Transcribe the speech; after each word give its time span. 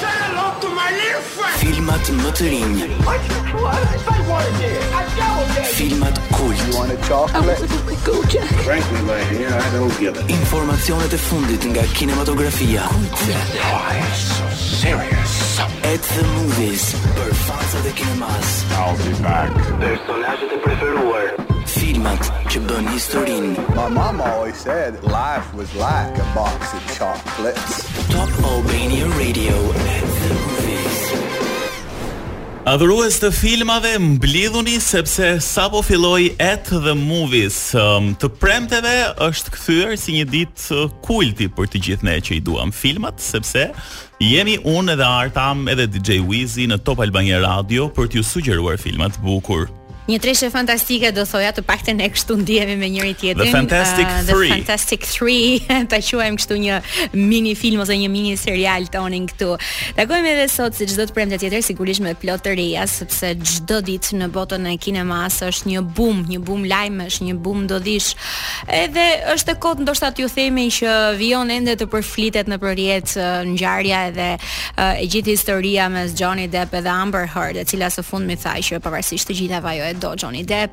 Say 0.00 0.16
hello 0.18 0.46
to 0.62 0.68
my 0.74 0.90
little 0.90 1.22
friend! 1.30 1.54
Filmat 1.62 2.10
më 2.10 2.32
të 2.40 2.48
rinj. 2.50 2.80
Filmat 5.76 6.18
kult. 6.34 6.58
You 6.58 6.74
want 6.76 6.90
a 6.90 6.98
chocolate? 7.06 7.62
Go 8.08 8.18
Jack. 8.24 8.50
Frankly, 8.66 9.02
my 9.12 9.20
hair, 9.30 9.54
I 9.54 9.70
don't 9.76 9.94
give 10.00 10.18
Informacionet 10.34 11.12
e 11.12 11.22
fundit 11.28 11.62
nga 11.70 11.84
kinematografia. 11.94 12.82
Why 12.90 13.94
oh, 13.94 14.10
so 14.18 14.42
serious? 14.58 15.60
At 15.92 16.02
the 16.18 16.26
movies, 16.34 16.82
për 17.14 17.94
kinemas. 17.94 18.66
I'll 18.74 18.96
be 19.06 19.12
back. 19.22 19.52
e 20.54 20.58
preferuar. 20.66 21.49
Filmat 21.78 22.24
që 22.50 22.60
bën 22.66 22.88
historin 22.90 23.44
My 23.76 23.84
mama 23.94 24.24
always 24.26 24.58
said 24.64 24.96
Life 25.06 25.52
was 25.54 25.70
like 25.78 26.18
a 26.18 26.26
box 26.34 26.72
of 26.78 26.82
chocolates 26.98 27.76
Top 28.10 28.30
Albania 28.48 29.06
Radio 29.18 29.54
At 29.76 30.10
the 30.22 30.32
movies 30.40 30.98
Adhurues 32.70 33.16
të 33.22 33.30
filmave 33.34 33.94
mblidhuni 34.02 34.76
sepse 34.84 35.30
sa 35.44 35.68
po 35.72 35.80
filloi 35.82 36.34
At 36.38 36.68
the 36.68 36.92
Movies. 36.98 37.56
Um, 37.74 38.10
të 38.20 38.28
premteve 38.38 38.92
është 39.26 39.54
kthyer 39.56 39.94
si 39.98 40.18
një 40.18 40.26
ditë 40.30 40.76
uh, 40.76 40.90
kulti 41.06 41.48
për 41.56 41.70
të 41.72 41.80
gjithë 41.86 42.06
ne 42.10 42.18
që 42.20 42.36
i 42.38 42.44
duam 42.46 42.70
filmat 42.76 43.22
sepse 43.24 43.64
jemi 44.22 44.58
unë 44.60 44.94
edhe 44.98 45.08
Artam 45.08 45.64
edhe 45.72 45.88
DJ 45.96 46.20
Wizi 46.28 46.68
në 46.70 46.82
Top 46.86 47.00
Albania 47.06 47.40
Radio 47.46 47.88
për 47.96 48.12
t'ju 48.12 48.26
sugjeruar 48.34 48.78
filma 48.82 49.08
të 49.16 49.24
bukur. 49.24 49.68
Një 50.10 50.18
treshe 50.18 50.48
fantastike 50.50 51.12
do 51.14 51.22
thoja 51.28 51.52
të 51.54 51.62
paktën 51.68 52.00
ne 52.00 52.08
kështu 52.10 52.34
ndihemi 52.40 52.74
me 52.80 52.88
njëri 52.90 53.12
tjetrin. 53.18 53.46
The 53.52 53.58
Fantastic 53.58 54.06
uh, 54.06 54.22
Three. 54.26 54.48
Fantastic 54.56 55.04
Three, 55.06 55.60
ta 55.92 56.00
quajmë 56.02 56.40
kështu 56.40 56.56
një 56.64 56.78
mini 57.30 57.52
film 57.58 57.82
ose 57.84 57.94
një 58.00 58.08
mini 58.10 58.32
serial 58.40 58.88
tonin 58.90 59.28
këtu. 59.30 59.52
Takojmë 60.00 60.32
edhe 60.32 60.46
sot 60.50 60.74
si 60.74 60.88
çdo 60.90 61.06
të 61.06 61.14
premte 61.14 61.38
tjetër 61.38 61.62
sigurisht 61.62 62.02
me 62.02 62.16
plot 62.18 62.42
të 62.46 62.56
reja 62.58 62.86
sepse 62.90 63.30
çdo 63.52 63.78
ditë 63.86 64.18
në 64.24 64.30
botën 64.34 64.66
e 64.72 64.72
kinemas 64.82 65.36
është 65.46 65.70
një 65.76 65.84
boom, 66.00 66.24
një 66.32 66.40
boom 66.48 66.66
lajmësh, 66.72 67.20
një 67.28 67.36
boom 67.46 67.62
ndodhish. 67.68 68.10
Edhe 68.80 69.06
është 69.36 69.54
e 69.54 69.60
kot 69.62 69.84
ndoshta 69.86 70.10
t'ju 70.16 70.26
themi 70.34 70.66
që 70.74 70.96
vion 71.22 71.54
ende 71.54 71.76
të 71.78 71.86
përflitet 71.92 72.50
në 72.50 72.58
përjet 72.66 73.14
uh, 73.20 73.44
ngjarja 73.52 74.02
edhe 74.10 74.28
uh, 74.40 74.82
e 74.98 75.06
gjithë 75.14 75.36
historia 75.36 75.86
mes 75.94 76.18
Johnny 76.18 76.50
Depp 76.50 76.74
edhe 76.80 76.90
Amber 76.98 77.30
Heard, 77.30 77.62
e 77.62 77.66
cila 77.70 77.92
së 77.94 78.02
fundmi 78.10 78.40
tha 78.42 78.58
që 78.58 78.82
pavarësisht 78.82 79.30
të 79.30 79.38
gjithave 79.44 79.76
e 79.78 79.92
do 80.00 80.10
Johnny 80.16 80.42
Depp. 80.44 80.72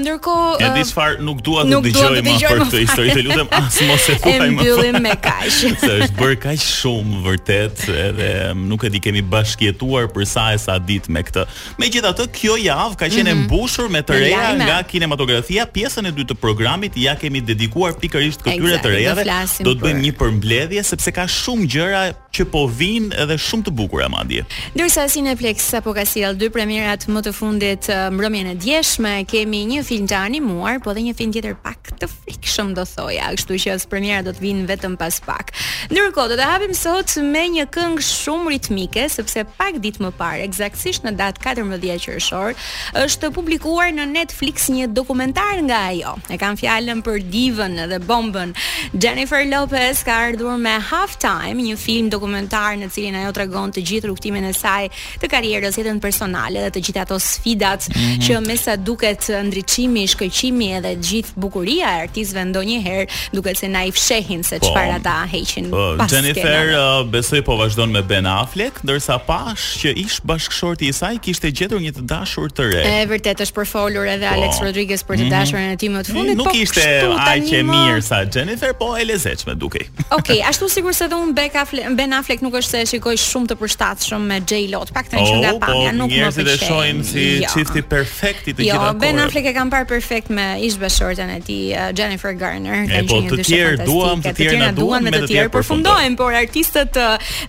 Ndërkohë 0.00 0.58
um, 0.58 0.66
Edi 0.66 0.82
nuk 1.24 1.38
dua 1.46 1.62
të 1.68 1.78
dëgjoj 1.86 2.22
më 2.26 2.34
për 2.42 2.58
këtë 2.64 2.80
histori, 2.82 3.12
të 3.14 3.22
lutem 3.28 3.54
as 3.56 3.78
mos 3.88 4.08
e 4.12 4.16
thuaj 4.24 4.38
më. 4.42 4.48
E 4.48 4.50
mbyllim 4.56 4.98
me 5.06 5.14
kaq. 5.16 5.46
Se 5.80 5.90
është 6.02 6.18
bërë 6.18 6.38
kaq 6.42 6.64
shumë 6.64 7.20
vërtet 7.24 7.84
edhe 7.94 8.28
nuk 8.58 8.84
e 8.84 8.90
di 8.92 9.00
kemi 9.04 9.22
bashkëjetuar 9.32 10.10
për 10.12 10.26
sa 10.28 10.46
e 10.56 10.60
sa 10.60 10.76
ditë 10.82 11.14
me 11.14 11.22
këtë. 11.24 11.46
Megjithatë, 11.80 12.26
kjo 12.36 12.58
javë 12.60 12.98
ka 13.00 13.08
qenë 13.10 13.24
mm 13.28 13.44
-hmm. 13.44 13.48
mbushur 13.48 13.88
me 13.96 14.02
të 14.04 14.18
reja 14.18 14.42
Lajme. 14.42 14.64
nga 14.68 14.78
kinematografia. 14.82 15.64
Pjesën 15.72 16.08
e 16.08 16.12
dytë 16.12 16.34
të 16.34 16.36
programit 16.44 16.92
ja 16.96 17.14
kemi 17.16 17.40
dedikuar 17.40 17.94
pikërisht 18.00 18.42
këtyre 18.42 18.82
të 18.82 18.88
rejave. 18.96 19.24
Do 19.64 19.72
të 19.72 19.82
bëjmë 19.86 20.02
një 20.08 20.12
përmbledhje 20.18 20.82
sepse 20.82 21.10
ka 21.12 21.24
shumë 21.24 21.64
gjëra 21.72 22.02
që 22.34 22.44
po 22.50 22.66
vinë 22.68 23.14
edhe 23.22 23.38
shumë 23.38 23.64
të 23.64 23.70
bukura 23.70 24.08
madje. 24.10 24.44
Ndërsa 24.74 25.08
Cineplex 25.08 25.74
apo 25.74 25.94
ka 25.94 26.04
sjell 26.04 26.36
dy 26.36 26.50
premierat 26.50 27.06
më 27.06 27.20
të 27.22 27.32
fundit 27.34 27.86
mbrëmje 28.10 28.39
filmin 28.40 28.46
e 28.46 28.56
djeshme, 28.64 29.20
kemi 29.28 29.58
një 29.68 29.82
film 29.84 30.06
të 30.08 30.16
animuar, 30.16 30.78
po 30.80 30.94
dhe 30.96 31.02
një 31.04 31.12
film 31.16 31.32
tjetër 31.34 31.58
pak 31.60 31.90
të 32.00 32.06
frikshëm 32.08 32.70
do 32.74 32.84
thoja, 32.88 33.26
kështu 33.36 33.58
që 33.60 33.72
as 33.76 33.84
premiera 33.90 34.22
do 34.24 34.32
të 34.32 34.40
vinë 34.42 34.66
vetëm 34.70 34.94
pas 35.00 35.12
pak. 35.20 35.50
Ndërkohë 35.92 36.32
do 36.32 36.38
të 36.40 36.46
hapim 36.48 36.72
sot 36.76 37.12
me 37.32 37.42
një 37.52 37.66
këngë 37.74 38.04
shumë 38.06 38.52
ritmike, 38.54 39.04
sepse 39.12 39.44
pak 39.58 39.78
ditë 39.84 40.00
më 40.06 40.12
parë, 40.16 40.46
eksaktësisht 40.46 41.04
në 41.06 41.12
datë 41.20 41.44
14 41.44 42.00
qershor, 42.06 42.56
është 43.02 43.30
publikuar 43.36 43.90
në 43.92 44.06
Netflix 44.14 44.70
një 44.72 44.88
dokumentar 44.96 45.60
nga 45.68 45.82
ajo. 45.90 46.14
E 46.32 46.40
kanë 46.40 46.62
fjalën 46.62 47.04
për 47.06 47.20
divën 47.32 47.76
dhe 47.92 48.00
bombën. 48.08 48.54
Jennifer 48.96 49.44
Lopez 49.46 50.00
ka 50.06 50.16
ardhur 50.30 50.56
me 50.58 50.78
Half 50.90 51.18
Time, 51.20 51.60
një 51.60 51.76
film 51.76 52.08
dokumentar 52.10 52.72
në 52.80 52.88
cilin 52.88 53.20
ajo 53.20 53.34
tregon 53.36 53.68
të 53.76 53.84
gjithë 53.90 54.08
rrugtimin 54.08 54.48
e 54.48 54.54
saj 54.56 54.88
të 55.20 55.28
karrierës, 55.30 55.76
jetën 55.80 56.00
personale 56.00 56.64
dhe 56.64 56.72
të 56.78 56.84
gjitha 56.88 57.04
ato 57.04 57.18
sfidat 57.20 57.88
mm 57.90 57.92
-hmm. 57.94 58.18
që 58.24 58.29
që 58.30 58.38
me 58.46 58.54
sa 58.56 58.76
duket 58.78 59.26
ndriçimi, 59.48 60.04
shkëqimi 60.12 60.68
edhe 60.78 60.92
gjithë 61.02 61.40
bukuria 61.42 61.88
e 61.96 62.02
artistëve 62.04 62.44
ndonjëherë 62.52 63.18
duket 63.34 63.58
se 63.58 63.68
na 63.70 63.82
i 63.88 63.92
fshehin 63.94 64.44
se 64.46 64.58
po. 64.62 64.68
çfarë 64.68 64.92
ata 65.00 65.14
heqin. 65.32 65.70
Po, 65.72 65.86
Jennifer 66.10 66.70
uh, 66.76 66.82
besoj 67.10 67.42
po 67.46 67.56
vazhdon 67.58 67.90
me 67.94 68.02
Ben 68.06 68.26
Affleck, 68.30 68.82
ndërsa 68.86 69.16
pash 69.26 69.64
që 69.82 69.94
ish 70.04 70.18
bashkëshorti 70.30 70.86
i 70.90 70.94
saj 70.96 71.18
kishte 71.24 71.50
gjetur 71.58 71.82
një 71.82 71.94
të 71.98 72.04
dashur 72.12 72.52
të 72.54 72.68
re. 72.70 72.84
E 72.86 73.08
vërtet 73.10 73.42
është 73.46 73.56
përfolur 73.58 74.06
edhe 74.14 74.28
po, 74.28 74.36
Alex 74.36 74.62
Rodriguez 74.64 75.02
për 75.02 75.18
të 75.18 75.24
mm 75.24 75.26
-hmm. 75.26 75.34
dashurën 75.34 75.74
e 75.74 75.76
tij 75.82 75.90
më 75.96 76.02
të 76.06 76.10
fundit, 76.14 76.36
nuk 76.38 76.46
po 76.46 76.54
nuk 76.54 76.62
ishte 76.62 76.86
aq 77.24 77.52
e 77.58 77.62
mirë 77.72 78.02
sa 78.10 78.18
Jennifer, 78.34 78.70
po 78.80 78.88
e 79.00 79.08
lezetshme 79.10 79.52
dukej. 79.62 79.84
Okej, 79.90 80.18
okay, 80.18 80.38
ashtu 80.50 80.64
sikur 80.74 80.92
se 80.98 81.04
edhe 81.10 81.16
un 81.24 81.32
Ben 81.34 81.50
Affleck, 81.60 81.84
Ben 82.00 82.12
Affleck 82.18 82.40
nuk 82.46 82.54
është 82.60 82.70
se 82.76 82.80
shikoj 82.94 83.16
shumë 83.30 83.46
të 83.50 83.54
përshtatshëm 83.60 84.22
me 84.30 84.36
J-Lo, 84.50 84.80
paktën 84.96 85.18
oh, 85.22 85.26
që 85.28 85.34
nga 85.42 85.50
oh, 85.54 85.60
pamja 85.66 85.90
po, 85.90 85.96
nuk 86.00 86.10
më 86.24 86.30
pëlqen. 86.38 86.96
Po, 87.02 87.04
si 87.10 87.24
jo. 87.42 87.48
çifti 87.54 87.82
perfekti 88.10 88.52
të 88.54 88.64
jo, 88.64 88.68
gjitha 88.68 88.78
kohëve. 88.78 88.94
Jo, 88.94 89.00
Ben 89.02 89.20
Affleck 89.24 89.46
e 89.48 89.52
kam 89.56 89.70
parë 89.72 89.86
perfekt 89.90 90.30
me 90.34 90.46
ishbashortën 90.66 91.30
e 91.36 91.40
tij 91.46 91.74
Jennifer 91.98 92.34
Garner. 92.40 92.82
E, 92.90 93.02
po 93.08 93.20
të 93.30 93.44
tjerë 93.46 93.86
duam, 93.86 94.22
të 94.24 94.32
tjerë 94.36 94.60
na 94.60 94.70
duan, 94.76 95.04
me 95.06 95.12
të 95.14 95.22
tjerë 95.30 95.50
përfundojnë, 95.54 96.16
por 96.18 96.34
artistët 96.38 96.98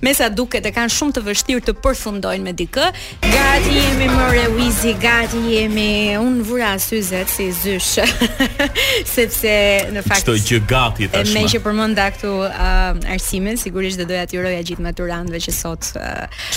me 0.05 0.13
sa 0.17 0.29
duket 0.31 0.67
e 0.69 0.73
kanë 0.75 0.93
shumë 0.97 1.17
të 1.17 1.25
vështirë 1.25 1.63
të 1.69 1.75
përfundojnë 1.83 2.45
me 2.47 2.53
dikë. 2.61 2.87
Gati 3.27 3.77
jemi 3.79 4.09
Morë 4.11 4.45
Wizi, 4.57 4.95
gati 5.01 5.41
jemi. 5.55 5.91
Un 6.21 6.41
vura 6.45 6.73
syzet 6.79 7.29
si 7.31 7.49
zysh. 7.55 7.91
Sepse 9.13 9.53
në 9.91 10.03
fakt 10.05 10.23
Çto 10.25 10.35
që 10.49 10.61
gati 10.69 11.07
tash. 11.11 11.33
Me 11.35 11.45
që 11.51 11.61
përmenda 11.63 12.07
këtu 12.15 12.33
Arsimin, 13.11 13.59
sigurisht 13.61 13.99
do 14.01 14.07
doja 14.11 14.25
t'i 14.29 14.39
uroja 14.39 14.61
gjithë 14.67 14.85
maturantëve 14.85 15.41
që 15.47 15.55
sot 15.57 15.91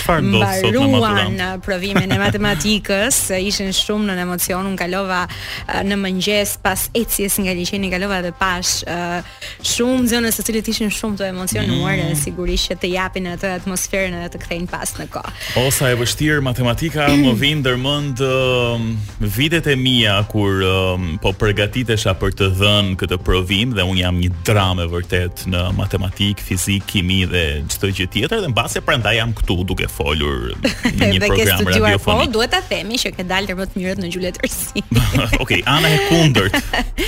çfarë 0.01 0.31
do 0.31 0.43
sot 0.59 1.31
në 1.35 1.49
provimin 1.65 2.11
e 2.11 2.17
matematikës, 2.25 3.19
ishin 3.37 3.71
shumë 3.75 3.94
shumë 3.95 4.11
nën 4.11 4.21
emocion. 4.25 4.67
Un 4.71 4.75
kalova 4.79 5.23
eh, 5.67 5.81
në 5.87 5.97
mëngjes 6.03 6.57
pas 6.63 6.87
ecjes 6.95 7.37
nga 7.43 7.53
liçeni, 7.55 7.89
kalova 7.93 8.19
edhe 8.23 8.33
pas 8.37 8.73
uh, 8.83 9.19
eh, 9.19 9.45
shumë 9.65 10.09
zonës 10.13 10.37
së 10.39 10.43
cilët 10.49 10.69
ishin 10.73 10.89
shumë 10.93 11.19
të 11.21 11.27
emocionuar, 11.31 11.95
mm. 11.99 12.15
sigurisht 12.23 12.69
që 12.71 12.77
të 12.81 12.89
japin 12.95 13.27
atë 13.33 13.51
atmosferën 13.61 14.15
edhe 14.19 14.31
të 14.35 14.41
kthejnë 14.43 14.69
pas 14.71 14.93
në 14.99 15.07
kohë. 15.15 15.35
Osa 15.65 15.91
e 15.93 15.97
vështirë 15.99 16.43
matematika 16.45 17.07
më 17.23 17.33
vjen 17.41 17.61
ndërmend 17.63 18.23
uh, 18.25 19.27
vitet 19.37 19.69
e 19.73 19.77
mia 19.79 20.17
kur 20.31 20.61
uh, 20.65 21.07
po 21.23 21.31
përgatitesha 21.41 22.15
për 22.21 22.35
të 22.41 22.49
dhënë 22.59 22.95
këtë 23.03 23.19
provim 23.25 23.75
dhe 23.77 23.85
un 23.87 23.99
jam 24.01 24.19
një 24.19 24.31
dramë 24.47 24.89
vërtet 24.93 25.45
në 25.51 25.63
matematik, 25.77 26.41
fizik, 26.45 26.87
kimi 26.91 27.23
dhe 27.31 27.45
çdo 27.75 27.91
gjë 27.95 28.09
tjetër 28.15 28.43
dhe 28.45 28.51
mbase 28.53 28.81
prandaj 28.85 29.15
jam 29.21 29.31
këtu 29.37 29.57
duke 29.71 29.87
folur 29.91 30.49
në 30.99 31.13
një 31.15 31.21
program 31.25 31.63
po, 31.67 31.71
radiofonik. 31.77 32.27
Po, 32.27 32.33
duhet 32.39 32.51
ta 32.55 32.61
themi 32.69 32.99
që 33.05 33.13
ke 33.19 33.23
dalë 33.27 33.55
më 33.61 33.69
njërët 33.85 34.01
në 34.01 34.09
gjullet 34.13 34.39
rësi 34.41 34.81
Okej, 35.41 35.41
okay, 35.43 35.61
ana 35.69 35.89
e 35.93 35.99
kundërt 36.09 36.55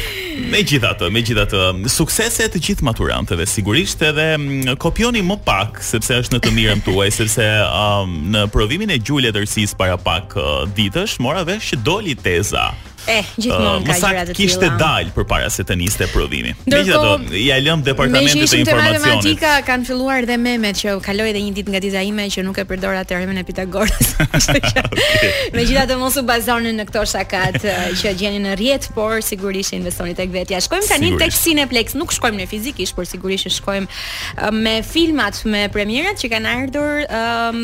Me 0.52 0.62
gjitha 0.64 0.94
të, 1.00 1.10
me 1.14 1.24
gjitha 1.26 1.48
të 1.52 1.62
Sukseset 1.92 2.54
të 2.54 2.62
gjithë 2.68 2.86
maturantëve 2.88 3.48
Sigurisht 3.50 4.02
edhe 4.06 4.28
mm, 4.38 4.76
kopioni 4.84 5.24
më 5.26 5.40
pak 5.48 5.82
Sepse 5.86 6.20
është 6.24 6.38
në 6.38 6.44
të 6.48 6.54
mirem 6.56 6.84
tuaj 6.86 7.10
Sepse 7.18 7.48
um, 7.68 8.20
në 8.36 8.46
provimin 8.54 8.94
e 8.94 9.00
gjullet 9.02 9.38
rësis 9.42 9.74
Para 9.80 9.98
pak 10.02 10.38
uh, 10.38 10.64
ditësh 10.78 11.18
Mora 11.26 11.44
vesh 11.50 11.74
që 11.74 11.82
doli 11.88 12.14
teza 12.22 12.70
Eh, 13.08 13.22
eh, 13.24 13.28
gjithmonë 13.40 13.82
uh, 13.82 13.86
ka 13.88 13.94
gjëra 14.02 14.24
të 14.28 14.34
tilla. 14.36 14.36
kishte 14.40 14.68
dalë 14.82 15.14
përpara 15.16 15.48
se 15.54 15.64
të 15.68 15.76
niste 15.80 16.08
prodhimi. 16.12 16.52
Megjithatë, 16.68 17.38
ja 17.40 17.56
lëm 17.64 17.80
departamentit 17.86 18.36
të 18.52 18.60
informacionit. 18.62 18.78
Me 18.78 18.98
matematika 18.98 19.54
kanë 19.68 19.88
filluar 19.88 20.28
dhe 20.28 20.36
memet 20.42 20.80
që 20.82 20.98
kaloi 21.06 21.30
edhe 21.32 21.40
një 21.46 21.54
ditë 21.60 21.72
nga 21.74 21.82
diza 21.86 22.02
ime 22.08 22.26
që 22.34 22.44
nuk 22.48 22.60
e 22.62 22.68
përdora 22.68 23.06
teoremin 23.08 23.40
e 23.42 23.46
Pitagorës. 23.48 24.10
okay. 24.56 25.32
Megjithatë 25.56 25.98
mos 26.02 26.18
u 26.20 26.26
bazoni 26.28 26.74
në 26.76 26.88
këto 26.92 27.06
shakat 27.14 27.60
eh, 27.64 27.82
që 28.04 28.12
gjeni 28.22 28.42
në 28.44 28.58
rrjet, 28.60 28.90
por 28.98 29.22
sigurisht 29.26 29.78
investoni 29.80 30.18
tek 30.20 30.34
vetja. 30.36 30.60
Shkojmë 30.68 30.92
tani 30.92 31.14
tek 31.24 31.32
Cineplex, 31.38 31.96
nuk 32.00 32.12
shkojmë 32.16 32.44
ne 32.44 32.50
fizikisht, 32.52 32.92
por 33.00 33.08
sigurisht 33.08 33.54
shkojmë 33.62 34.52
me 34.56 34.80
filmat, 34.86 35.46
me 35.48 35.68
premierat 35.72 36.20
që 36.26 36.34
kanë 36.36 36.54
ardhur 36.60 37.06
um, 37.08 37.64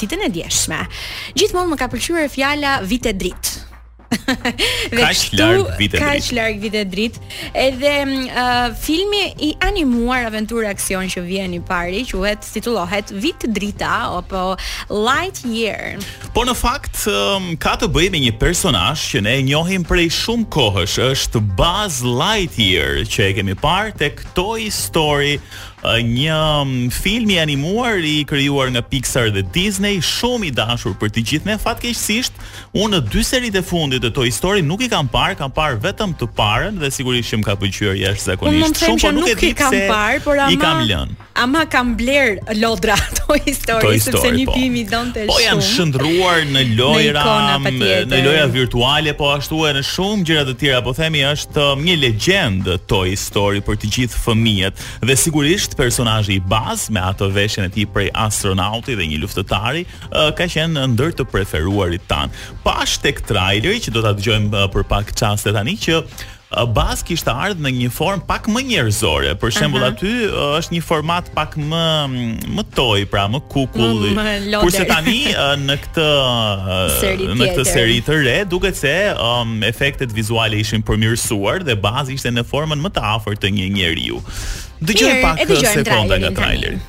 ditën 0.00 0.24
e 0.24 0.32
djeshme. 0.38 0.80
Gjithmonë 1.36 1.74
më 1.76 1.82
ka 1.84 1.92
pëlqyer 1.92 2.32
fjala 2.38 2.78
vit 2.88 3.08
e 3.08 3.18
dritë. 3.26 3.66
dhe 4.90 4.96
kaq 4.96 5.28
larg 5.38 5.66
vite 5.78 5.88
drit. 5.96 6.02
Kaq 6.02 6.28
larg 6.36 6.58
vite 6.62 6.82
drit. 6.92 7.18
Edhe 7.64 7.92
uh, 8.30 8.70
filmi 8.82 9.22
i 9.44 9.50
animuar 9.68 10.24
aventurë 10.30 10.70
aksion 10.72 11.08
që 11.12 11.24
vjen 11.26 11.56
i 11.58 11.60
pari 11.70 12.04
quhet 12.08 12.46
titullohet 12.54 13.12
Vit 13.24 13.44
Drita 13.56 13.90
apo 14.20 14.46
Light 14.92 15.42
Year. 15.44 15.98
Po 16.36 16.46
në 16.48 16.56
fakt 16.56 17.04
um, 17.12 17.52
ka 17.60 17.76
të 17.80 17.90
bëjë 17.94 18.14
me 18.16 18.22
një 18.28 18.34
personazh 18.40 19.08
që 19.12 19.24
ne 19.28 19.36
e 19.42 19.46
njohim 19.50 19.84
prej 19.88 20.08
shumë 20.22 20.48
kohësh, 20.54 20.98
është 21.12 21.42
Buzz 21.58 22.02
Lightyear 22.06 23.02
që 23.08 23.28
e 23.28 23.36
kemi 23.40 23.56
parë 23.60 23.96
tek 24.04 24.24
Toy 24.36 24.68
Story 24.72 25.36
një 25.84 26.38
mm, 26.66 26.90
film 26.90 27.30
i 27.30 27.38
animuar 27.38 27.98
i 27.98 28.24
krijuar 28.26 28.68
nga 28.74 28.82
Pixar 28.82 29.30
dhe 29.30 29.42
Disney, 29.54 30.00
shumë 30.02 30.46
i 30.46 30.50
dashur 30.54 30.94
për 30.98 31.10
të 31.14 31.22
gjithë 31.28 31.46
ne. 31.50 31.58
Fatkeqësisht, 31.58 32.32
unë 32.74 32.98
në 32.98 33.02
dy 33.12 33.22
seritë 33.24 33.58
e 33.58 33.62
fundit 33.66 34.02
të 34.04 34.12
Toy 34.16 34.30
Story 34.34 34.62
nuk 34.66 34.82
i 34.82 34.88
kam 34.92 35.08
parë, 35.08 35.36
kam 35.40 35.50
parë 35.50 35.78
vetëm 35.84 36.14
të 36.18 36.26
parën 36.38 36.78
dhe 36.82 36.90
sigurisht 36.92 37.30
që 37.32 37.38
më 37.42 37.46
ka 37.50 37.56
pëlqyer 37.60 37.98
jashtëzakonisht 38.02 38.82
shumë, 38.84 39.00
por 39.04 39.14
nuk 39.20 39.30
e 39.32 39.38
di 39.42 39.54
pse. 39.54 39.86
I 40.50 40.60
kam 40.60 40.84
lënë 40.88 41.27
ama 41.42 41.66
kam 41.68 41.98
bler 41.98 42.38
lodra 42.62 42.94
ato 43.10 43.34
histori 43.46 43.98
sepse 44.02 44.30
një 44.34 44.44
film 44.50 44.74
po. 44.74 44.80
i 44.80 44.84
donte 44.90 45.24
po, 45.28 45.36
shumë. 45.36 45.36
Po 45.36 45.44
janë 45.44 45.66
shndruar 45.68 46.44
në 46.48 46.62
lojra, 46.74 47.26
në 47.62 48.22
lojra 48.26 48.46
virtuale, 48.52 49.14
po 49.18 49.30
ashtu 49.36 49.62
e 49.68 49.74
në 49.78 49.82
shumë 49.86 50.26
gjëra 50.30 50.46
të 50.48 50.56
tjera, 50.62 50.80
po 50.86 50.94
themi 50.98 51.22
është 51.28 51.66
um, 51.74 51.84
një 51.86 51.96
legjend 52.02 52.70
to 52.90 53.02
histori 53.06 53.62
për 53.66 53.78
të 53.82 53.90
gjithë 53.96 54.22
fëmijët 54.24 54.82
dhe 55.10 55.18
sigurisht 55.20 55.76
personazhi 55.78 56.38
i 56.38 56.42
baz 56.50 56.88
me 56.94 57.02
ato 57.06 57.28
veshjen 57.34 57.68
e 57.68 57.72
tij 57.74 57.86
prej 57.94 58.10
astronauti 58.26 58.96
dhe 58.98 59.06
një 59.12 59.20
luftëtari 59.22 59.84
uh, 59.86 60.32
ka 60.36 60.48
qenë 60.50 60.86
ndër 60.94 61.14
të 61.18 61.28
preferuarit 61.30 62.02
tan. 62.10 62.32
Pash 62.64 62.98
tek 63.04 63.22
traileri 63.28 63.80
që 63.84 63.94
do 63.94 64.02
ta 64.04 64.12
dëgjojmë 64.16 64.50
uh, 64.54 64.66
për 64.74 64.88
pak 64.90 65.14
çaste 65.20 65.52
tani 65.54 65.76
që 65.78 66.02
Bas 66.72 67.02
kishte 67.04 67.28
ardhur 67.28 67.60
në 67.66 67.70
një 67.76 67.88
formë 67.92 68.22
pak 68.28 68.46
më 68.48 68.62
njerëzore. 68.70 69.34
Për 69.42 69.50
shembull 69.52 69.82
uh 69.84 69.90
mhm. 69.90 69.98
-huh. 70.00 70.28
aty 70.30 70.52
është 70.60 70.72
një 70.78 70.82
format 70.86 71.28
pak 71.34 71.56
më 71.60 71.84
më 72.56 72.64
toj, 72.74 73.02
pra 73.12 73.26
më 73.28 73.40
kukull. 73.52 74.16
Mm, 74.16 74.60
Kurse 74.62 74.84
tani 74.88 75.18
në 75.66 75.76
këtë 75.82 76.08
në 77.40 77.50
këtë 77.52 77.66
seri 77.68 78.00
të 78.08 78.16
re 78.24 78.38
duket 78.48 78.76
se 78.80 78.94
um, 79.28 79.58
efektet 79.62 80.12
vizuale 80.20 80.56
ishin 80.62 80.80
përmirësuar 80.88 81.62
dhe 81.68 81.76
Bas 81.84 82.08
ishte 82.16 82.32
në 82.32 82.42
formën 82.48 82.80
më 82.80 82.90
të 82.96 83.00
afërt 83.14 83.44
të 83.44 83.52
një 83.58 83.66
njeriu. 83.76 84.22
Dëgjoj 84.80 85.14
pak 85.22 85.36
e 85.44 85.54
sekonda 85.54 86.16
nga 86.18 86.30
traileri. 86.36 86.80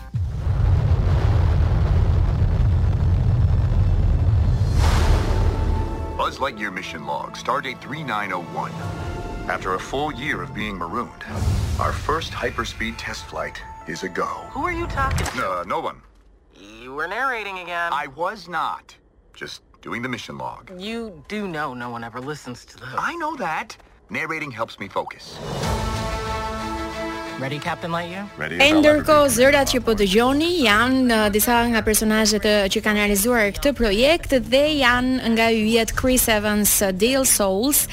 Buzz 6.20 6.40
Lightyear 6.44 6.72
mission 6.72 7.04
log, 7.06 7.36
stardate 7.36 7.76
3901. 7.84 8.72
After 9.50 9.74
a 9.74 9.80
full 9.80 10.14
year 10.14 10.44
of 10.44 10.54
being 10.54 10.78
marooned, 10.78 11.24
our 11.80 11.92
first 11.92 12.32
hyperspeed 12.34 12.94
test 13.00 13.26
flight 13.26 13.60
is 13.88 14.04
a 14.04 14.08
go. 14.10 14.28
Who 14.52 14.64
are 14.64 14.72
you 14.72 14.86
talking 14.86 15.26
to? 15.26 15.50
Uh, 15.52 15.64
no 15.64 15.80
one. 15.80 16.00
You 16.56 16.94
were 16.94 17.08
narrating 17.08 17.58
again. 17.58 17.92
I 17.92 18.08
was 18.16 18.48
not. 18.48 18.96
Just 19.34 19.64
doing 19.82 20.04
the 20.04 20.08
mission 20.08 20.38
log. 20.38 20.72
You 20.80 21.26
do 21.28 21.48
know 21.48 21.74
no 21.74 21.90
one 21.90 22.04
ever 22.04 22.20
listens 22.22 22.64
to 22.66 22.78
those. 22.78 22.90
I 22.96 23.16
know 23.16 23.36
that. 23.38 23.76
Narrating 24.12 24.52
helps 24.52 24.78
me 24.80 24.88
focus. 24.88 25.40
Ready 27.40 27.58
Captain 27.66 27.92
Lightyear? 27.96 28.26
Ready. 28.42 28.58
Ndërkohë 28.74 29.30
zërat 29.32 29.70
që 29.72 29.80
po 29.86 29.94
dëgjoni 29.98 30.50
janë 30.66 31.04
uh, 31.08 31.28
disa 31.32 31.56
nga 31.72 31.80
personazhet 31.86 32.44
uh, 32.44 32.66
që 32.72 32.82
kanë 32.84 33.00
realizuar 33.00 33.54
këtë 33.56 33.72
projekt 33.80 34.34
dhe 34.52 34.60
janë 34.82 35.30
nga 35.36 35.46
yjet 35.56 35.94
Chris 35.96 36.26
Evans, 36.34 36.74
uh, 36.84 36.90
Dale 36.92 37.24
Souls, 37.30 37.86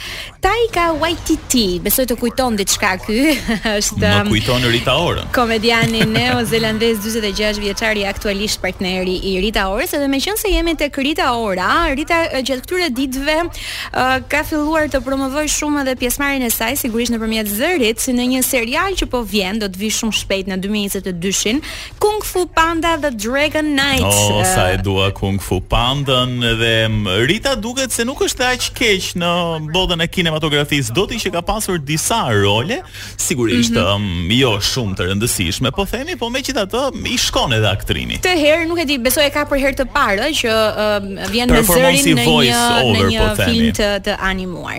Taika 0.42 0.88
Waititi. 0.98 1.78
Besoj 1.84 2.08
të 2.10 2.16
kujton 2.20 2.58
diçka 2.58 2.94
ky. 3.04 3.18
Është 3.78 4.02
Ma 4.02 4.16
um, 4.24 4.32
kujton 4.34 4.66
Rita 4.74 4.96
Ora. 5.04 5.22
Komediani 5.36 6.02
neozelandez 6.10 7.04
46 7.06 7.60
vjeçar 7.62 7.96
i 8.02 8.04
aktualisht 8.10 8.58
partneri 8.64 9.14
i 9.30 9.36
Rita 9.46 9.68
Ora, 9.70 9.86
edhe 9.86 10.10
meqense 10.10 10.50
jemi 10.50 10.74
tek 10.80 10.98
Rita 11.06 11.30
Ora, 11.38 11.70
Rita 11.96 12.20
uh, 12.34 12.40
gjatë 12.42 12.66
këtyre 12.66 12.90
ditëve 12.98 13.38
uh, 13.46 14.18
ka 14.26 14.42
filluar 14.50 14.90
të 14.90 15.04
promovojë 15.06 15.54
shumë 15.60 15.84
edhe 15.86 15.96
pjesëmarrjen 16.02 16.48
e 16.50 16.52
saj 16.58 16.82
sigurisht 16.82 17.14
nëpërmjet 17.14 17.54
zërit 17.54 18.10
në 18.16 18.30
një 18.34 18.44
serial 18.50 18.96
që 18.98 19.06
po 19.14 19.20
vjen 19.36 19.58
do 19.62 19.68
të 19.74 19.80
vi 19.82 19.90
shumë 19.96 20.16
shpejt 20.20 20.48
në 20.50 20.56
2022-shin 20.64 21.60
Kung 22.02 22.22
Fu 22.26 22.44
Panda 22.56 22.94
dhe 23.02 23.10
Dragon 23.20 23.68
Knight. 23.72 24.04
Oh, 24.04 24.40
sa 24.46 24.70
e 24.74 24.78
dua 24.82 25.10
Kung 25.16 25.38
Fu 25.42 25.58
Panda 25.60 26.22
dhe 26.60 26.74
Rita 27.28 27.54
duket 27.60 27.92
se 27.94 28.06
nuk 28.08 28.22
është 28.26 28.48
aq 28.54 28.68
keq 28.76 29.10
në 29.20 29.32
botën 29.74 30.02
e 30.04 30.08
kinematografisë. 30.12 30.94
Do 30.96 31.04
të 31.10 31.18
ka 31.34 31.42
pasur 31.46 31.78
disa 31.78 32.22
role, 32.32 32.80
sigurisht 33.16 33.74
mm 33.74 33.80
-hmm. 33.80 34.32
jo 34.40 34.50
shumë 34.72 34.94
të 34.96 35.02
rëndësishme, 35.08 35.70
po 35.76 35.84
themi, 35.90 36.16
po 36.16 36.28
megjithatë 36.30 36.82
i 37.14 37.18
shkon 37.18 37.52
edhe 37.58 37.68
aktrini. 37.70 38.18
Të 38.22 38.32
herë 38.42 38.68
nuk 38.70 38.78
e 38.80 38.84
di, 38.88 38.98
besoj 38.98 39.26
e 39.26 39.30
ka 39.30 39.44
për 39.50 39.58
herë 39.64 39.76
të 39.82 39.86
parë 39.96 40.26
që 40.40 40.50
uh, 40.52 41.08
vjen 41.32 41.48
me 41.52 41.62
zërin 41.62 42.04
në 42.06 42.26
një 42.26 42.60
over, 42.82 42.98
në 42.98 43.10
një 43.12 43.20
po 43.28 43.42
film 43.42 43.68
të, 43.80 43.88
të 44.06 44.12
animuar. 44.30 44.78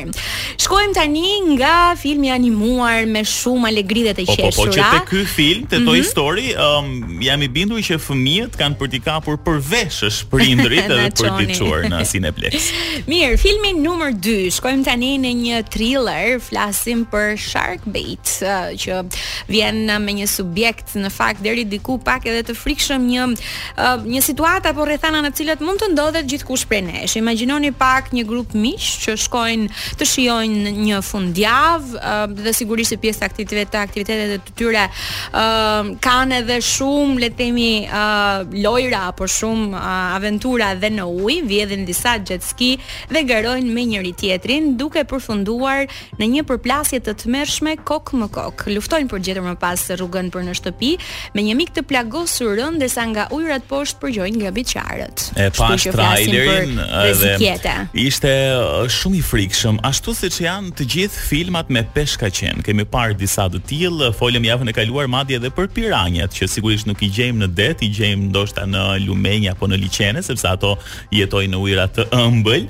Shkojmë 0.63 0.93
tani 0.99 1.25
nga 1.57 1.75
filmi 2.01 2.29
animuar 2.31 3.05
me 3.05 3.21
shumë 3.23 3.67
alegri 3.71 4.03
dhe 4.07 4.13
të 4.13 4.25
po, 4.29 4.35
po, 4.41 4.46
Po, 4.47 4.63
po 4.63 4.65
që 4.71 4.79
te 4.93 4.99
ky 5.09 5.21
film, 5.27 5.63
te 5.67 5.79
Toy 5.83 5.99
mhm. 5.99 6.07
Story, 6.07 6.43
um, 6.55 7.19
jam 7.23 7.41
i 7.43 7.49
bindur 7.51 7.81
që 7.83 7.97
fëmijët 7.99 8.53
kanë 8.59 8.77
për 8.79 8.89
t'i 8.93 8.99
kapur 9.03 9.35
për 9.43 9.57
prindrit 10.31 10.85
edhe 10.85 11.09
për 11.19 11.33
t'i 11.41 11.57
çuar 11.57 11.87
në 11.91 11.97
Cineplex. 12.11 12.67
Mirë, 13.11 13.35
filmi 13.41 13.73
numër 13.81 14.13
2, 14.23 14.35
shkojmë 14.57 14.85
tani 14.87 15.09
në 15.23 15.31
një 15.41 15.59
thriller, 15.73 16.37
flasim 16.45 17.03
për 17.11 17.33
Shark 17.43 17.83
Bait, 17.91 18.37
uh, 18.47 18.71
që 18.79 19.01
vjen 19.51 19.81
me 20.07 20.15
një 20.21 20.29
subjekt 20.31 20.95
në 20.95 21.11
fakt 21.11 21.43
deri 21.43 21.65
diku 21.67 21.97
pak 22.07 22.29
edhe 22.31 22.45
të 22.47 22.55
frikshëm 22.61 23.03
një 23.09 23.27
uh, 23.27 24.07
një 24.07 24.23
situatë 24.29 24.71
apo 24.71 24.87
rrethana 24.87 25.19
në 25.27 25.33
cilat 25.41 25.63
mund 25.65 25.83
të 25.83 25.91
ndodhet 25.91 26.29
gjithkush 26.31 26.63
prej 26.71 26.81
nesh. 26.87 27.17
Imagjinoni 27.19 27.73
pak 27.75 28.13
një 28.15 28.23
grup 28.29 28.55
miq 28.55 28.87
që 29.03 29.17
shkojnë 29.27 29.67
të 29.99 30.07
shijojnë 30.13 30.73
një 30.79 31.03
fundjavë 31.05 31.99
uh, 31.99 32.23
dhe 32.31 32.55
sigurisht 32.61 32.95
pjesë 33.03 33.25
aktivitete 33.27 33.67
të 33.75 33.81
aktivitetet 33.83 34.36
vendet 34.37 34.45
të 34.45 34.57
tyre 34.57 34.85
ë 35.33 35.37
uh, 35.37 35.97
kanë 35.99 36.41
edhe 36.41 36.61
shumë 36.61 37.19
le 37.21 37.29
të 37.31 37.37
themi 37.37 37.87
uh, 37.87 38.45
lojra 38.63 39.05
apo 39.11 39.27
shumë 39.27 39.75
uh, 39.75 40.17
aventura 40.17 40.71
dhe 40.81 40.89
në 40.95 41.05
ujë 41.21 41.45
vjedhin 41.47 41.83
disa 41.85 42.15
jet 42.25 42.43
ski 42.45 42.71
dhe 43.11 43.21
garojnë 43.29 43.73
me 43.75 43.83
njëri 43.91 44.11
tjetrin 44.17 44.71
duke 44.79 45.03
përfunduar 45.07 45.85
në 46.17 46.25
një 46.33 46.45
përplasje 46.49 46.99
të 47.05 47.13
tmerrshme 47.23 47.75
kok 47.85 48.13
më 48.17 48.29
kok 48.33 48.65
luftojnë 48.73 49.09
për 49.11 49.21
gjetur 49.27 49.43
më 49.45 49.55
pas 49.61 49.85
rrugën 49.91 50.31
për 50.33 50.45
në 50.47 50.55
shtëpi 50.57 50.91
me 51.37 51.43
një 51.45 51.55
mik 51.59 51.71
të 51.77 51.85
plagosur 51.87 52.55
rën 52.57 52.77
ndërsa 52.79 53.05
nga 53.11 53.27
ujrat 53.35 53.65
poshtë 53.69 54.01
përgjojnë 54.05 54.43
gabiçarët 54.47 55.27
e 55.37 55.47
pas 55.57 55.85
trailerin 55.91 56.81
edhe 57.35 57.75
ishte 58.07 58.33
shumë 58.99 59.19
i 59.19 59.23
frikshëm 59.31 59.77
ashtu 59.87 60.15
siç 60.17 60.41
janë 60.47 60.73
të 60.79 60.89
gjithë 60.95 61.23
filmat 61.29 61.71
me 61.73 61.83
peshkaqen 61.95 62.63
kemi 62.65 62.87
parë 62.89 63.17
disa 63.21 63.47
të 63.53 63.61
tillë 63.69 64.11
folëm 64.17 64.47
javën 64.49 64.67
e 64.67 64.73
kaluar 64.77 65.07
madje 65.09 65.37
edhe 65.37 65.51
për 65.53 65.67
piranjat, 65.75 66.33
që 66.33 66.47
sigurisht 66.49 66.87
nuk 66.89 67.01
i 67.05 67.09
gjejmë 67.13 67.43
në 67.43 67.49
det, 67.57 67.73
i 67.85 67.89
gjejmë 67.93 68.31
ndoshta 68.31 68.65
në 68.67 68.85
Lumenjë 69.05 69.51
apo 69.53 69.69
në 69.69 69.79
Liçenë, 69.83 70.23
sepse 70.25 70.47
ato 70.49 70.73
jetojnë 71.15 71.53
në 71.53 71.61
ujëra 71.63 71.85
të 71.97 72.07
ëmbël, 72.23 72.65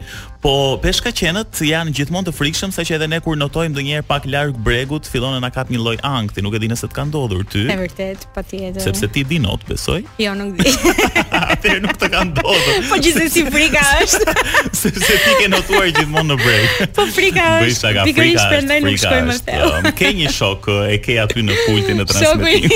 Po 0.47 0.79
peshka 0.79 1.11
qenët 1.11 1.57
janë 1.59 1.91
gjithmonë 1.97 2.29
të 2.31 2.33
frikshëm 2.37 2.71
saqë 2.71 2.93
edhe 2.95 3.05
ne 3.11 3.17
kur 3.19 3.35
notojmë 3.35 3.67
ndonjëherë 3.73 4.05
pak 4.07 4.23
larg 4.31 4.53
bregut 4.63 5.03
fillon 5.11 5.33
na 5.43 5.49
kap 5.51 5.67
një 5.67 5.75
lloj 5.81 5.97
ankthi, 6.07 6.39
nuk 6.45 6.53
e 6.55 6.59
di 6.63 6.69
nëse 6.71 6.87
të 6.87 6.95
ka 6.95 7.03
ndodhur 7.09 7.41
ty. 7.51 7.65
Është 7.67 7.79
vërtet, 7.81 8.21
patjetër. 8.31 8.79
Sepse 8.85 9.07
ti 9.11 9.21
di 9.27 9.39
not, 9.43 9.59
besoj? 9.67 9.97
Jo, 10.23 10.31
nuk 10.39 10.53
di. 10.55 10.71
Atë 11.41 11.73
nuk 11.83 11.99
të 11.99 12.07
ka 12.13 12.21
ndodhur. 12.29 12.73
Po 12.87 12.95
gjithsesi 13.03 13.41
frika 13.51 13.83
është. 14.05 14.25
Sepse 14.85 15.13
ti 15.25 15.31
ke 15.41 15.47
notuar 15.51 15.87
gjithmonë 15.97 16.29
në 16.29 16.35
breg. 16.39 16.69
Po 16.95 17.03
frika 17.11 17.49
është. 17.65 18.07
Pikërisht 18.07 18.45
prandaj 18.53 18.79
nuk 18.87 18.97
shkoj 19.03 19.21
më 19.27 19.35
the. 19.49 19.59
Jo. 19.59 19.67
ke 19.99 20.09
një 20.21 20.29
shok 20.37 20.63
e 20.77 20.95
ke 21.03 21.11
aty 21.25 21.41
në 21.49 21.53
pultin 21.65 21.99
e 21.99 22.05
transmetimit. 22.13 22.73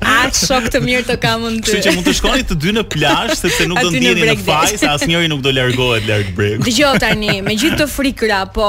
Atë 0.00 0.38
shok 0.48 0.64
të 0.72 0.78
mirë 0.88 1.04
të 1.12 1.16
kam 1.26 1.44
unë 1.52 1.60
ty. 1.68 1.76
Siç 1.76 1.86
mund 1.92 2.08
të 2.08 2.12
shkoni 2.22 2.40
të 2.48 2.56
dy 2.64 2.70
në 2.80 2.84
plazh 2.96 3.36
sepse 3.44 3.62
nuk 3.68 3.76
do 3.84 3.90
të 3.92 3.98
ndjeni 4.00 4.22
në 4.32 4.36
faj 4.48 4.72
asnjëri 4.96 5.28
nuk 5.34 5.42
do 5.44 5.50
largohet. 5.52 6.21
Dark 6.22 7.02
tani, 7.02 7.38
me 7.44 7.54
gjithë 7.58 7.78
të 7.82 7.86
frikra 7.90 8.42
po 8.54 8.66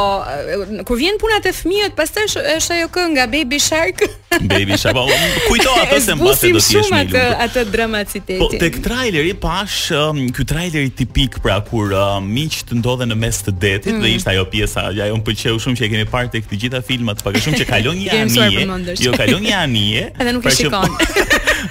kur 0.88 1.00
vjen 1.00 1.17
puna 1.22 1.38
te 1.43 1.51
fëmijët, 1.55 1.95
pastaj 1.98 2.25
është 2.55 2.77
ajo 2.77 2.88
kë 2.93 3.03
nga 3.13 3.25
Baby 3.31 3.60
Shark. 3.62 4.01
Baby 4.50 4.77
Shark. 4.79 4.95
Po, 4.98 5.03
Kujto 5.48 5.74
ato 5.81 6.00
se 6.05 6.15
mbas 6.15 6.41
do 6.41 6.53
të 6.53 6.79
jesh 6.79 6.91
me 6.93 7.25
atë 7.45 7.65
dramaciteti. 7.72 8.39
Po 8.41 8.48
tek 8.53 8.79
traileri 8.86 9.33
pash 9.38 9.91
um, 9.98 10.24
ky 10.33 10.45
traileri 10.50 10.91
tipik 10.98 11.38
pra 11.43 11.60
kur 11.67 11.93
uh, 11.93 12.17
miq 12.25 12.62
të 12.69 12.79
ndodhen 12.81 13.13
në 13.13 13.17
mes 13.25 13.41
të 13.45 13.53
detit 13.57 13.91
mm 13.91 13.95
-hmm. 13.95 14.07
dhe 14.07 14.15
ishte 14.17 14.31
ajo 14.33 14.45
pjesa, 14.51 14.88
ajo 14.91 15.15
më 15.17 15.24
pëlqeu 15.29 15.57
shumë 15.65 15.77
që 15.79 15.86
e 15.86 15.89
kemi 15.93 16.07
parë 16.15 16.29
tek 16.38 16.43
të 16.50 16.55
gjitha 16.63 16.81
filmat, 16.88 17.24
pak 17.24 17.36
a 17.38 17.39
shumë 17.43 17.57
që 17.62 17.65
kalon 17.72 17.98
një 18.03 18.10
anije. 18.24 18.67
Jo 19.05 19.12
kalon 19.17 19.41
një 19.48 19.55
anije. 19.63 20.03
Edhe 20.22 20.31
nuk 20.33 20.43
e 20.43 20.48
pra 20.48 20.55
shikon. 20.57 20.89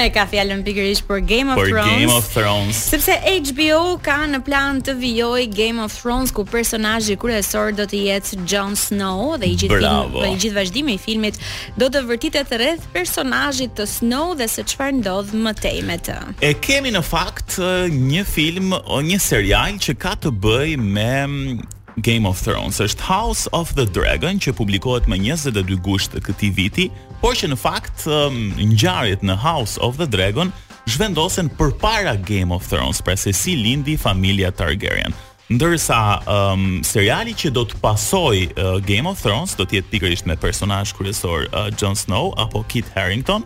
E 0.00 0.06
ka 0.14 0.22
fjallën 0.30 0.62
pikërisht 0.64 1.04
për 1.04 1.20
Game 1.28 1.50
of 1.52 1.60
Thrones. 1.60 1.74
Por 1.76 1.90
Game 1.90 2.14
of 2.16 2.30
Thrones. 2.32 2.78
Sepse 2.94 3.18
HBO 3.28 3.80
ka 4.06 4.14
në 4.32 4.40
plan 4.46 4.78
të 4.86 4.94
vijojë 4.96 5.44
Game 5.58 5.84
of 5.84 5.92
Thrones 6.00 6.32
ku 6.32 6.46
personazhi 6.48 7.18
kryesor 7.20 7.74
do 7.76 7.84
të 7.90 8.00
jetë 8.06 8.38
Jon 8.48 8.72
Snow 8.80 9.34
dhe 9.42 9.50
i 9.52 9.58
gjithë 9.60 9.76
Bravo. 9.82 10.08
film, 10.14 10.32
i 10.32 10.40
gjithë 10.40 10.56
vazhdimi 10.56 10.96
i 10.96 11.02
filmit 11.04 11.36
do 11.82 11.90
të 11.92 12.00
vërtitet 12.08 12.56
rreth 12.62 12.88
personazhit 12.96 13.76
të 13.76 13.86
Snow 13.92 14.32
dhe 14.40 14.48
se 14.48 14.64
çfarë 14.72 14.96
ndodh 15.02 15.36
më 15.44 15.54
tej 15.60 15.82
me 15.90 15.98
të. 16.00 16.16
E 16.48 16.54
kemi 16.64 16.94
në 16.96 17.04
fakt 17.10 17.58
një 17.92 18.24
film 18.24 18.72
o 18.78 19.02
një 19.04 19.20
serial 19.20 19.52
që 19.84 19.92
ka 20.00 20.14
të 20.24 20.30
bëjë 20.42 20.78
me 20.80 21.08
mm, 21.22 21.58
Game 22.00 22.24
of 22.28 22.40
Thrones 22.40 22.80
është 22.80 23.04
House 23.10 23.48
of 23.52 23.72
the 23.76 23.84
Dragon 23.92 24.38
që 24.40 24.54
publikohet 24.56 25.04
më 25.10 25.18
22 25.26 25.76
gusht 25.84 26.14
këtij 26.24 26.50
viti, 26.56 26.86
por 27.20 27.36
që 27.38 27.50
në 27.52 27.58
fakt 27.60 28.06
um, 28.08 28.50
ngjarjet 28.72 29.24
në 29.26 29.36
House 29.42 29.76
of 29.84 29.98
the 30.00 30.06
Dragon 30.08 30.52
zhvendosen 30.88 31.50
përpara 31.58 32.14
Game 32.26 32.54
of 32.54 32.64
Thrones, 32.70 33.02
pra 33.04 33.14
se 33.16 33.30
si 33.36 33.54
lindi 33.60 33.94
familja 34.00 34.48
Targaryen. 34.56 35.12
Ndërsa 35.52 35.98
um, 36.30 36.80
seriali 36.86 37.34
që 37.38 37.52
do 37.52 37.66
të 37.68 37.76
pasoj 37.82 38.38
uh, 38.48 38.78
Game 38.86 39.06
of 39.10 39.20
Thrones 39.20 39.52
do 39.58 39.66
të 39.68 39.78
jetë 39.82 39.92
pikërisht 39.92 40.26
me 40.30 40.36
personazh 40.40 40.94
kryesor 40.96 41.44
uh, 41.52 41.68
Jon 41.76 41.98
Snow 41.98 42.32
apo 42.40 42.64
Kit 42.72 42.88
Harington 42.96 43.44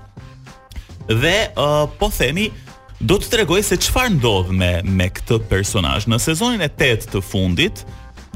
dhe 1.09 1.49
uh, 1.59 1.85
po 1.99 2.09
themi 2.15 2.51
do 3.07 3.19
të 3.21 3.33
tregoj 3.35 3.59
se 3.67 3.77
çfarë 3.89 4.15
ndodh 4.21 4.53
me 4.57 4.71
me 4.87 5.09
këtë 5.19 5.41
personazh 5.51 6.07
në 6.09 6.21
sezonin 6.23 6.63
e 6.65 6.71
8 6.73 7.11
të 7.13 7.21
fundit, 7.27 7.83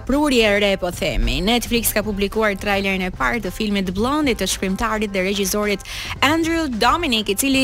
prurje 0.04 0.44
e 0.44 0.56
re 0.60 0.70
po 0.76 0.90
themi. 0.92 1.38
Netflix 1.40 1.94
ka 1.96 2.02
publikuar 2.04 2.52
trailerin 2.60 3.06
e 3.06 3.08
parë 3.12 3.38
të 3.46 3.52
filmit 3.56 3.86
Blondie 3.96 4.34
të 4.36 4.44
shkrimtarit 4.52 5.08
dhe 5.14 5.22
regjisorit 5.24 5.80
Andrew 6.26 6.66
Dominik, 6.68 7.30
i 7.32 7.36
cili 7.40 7.62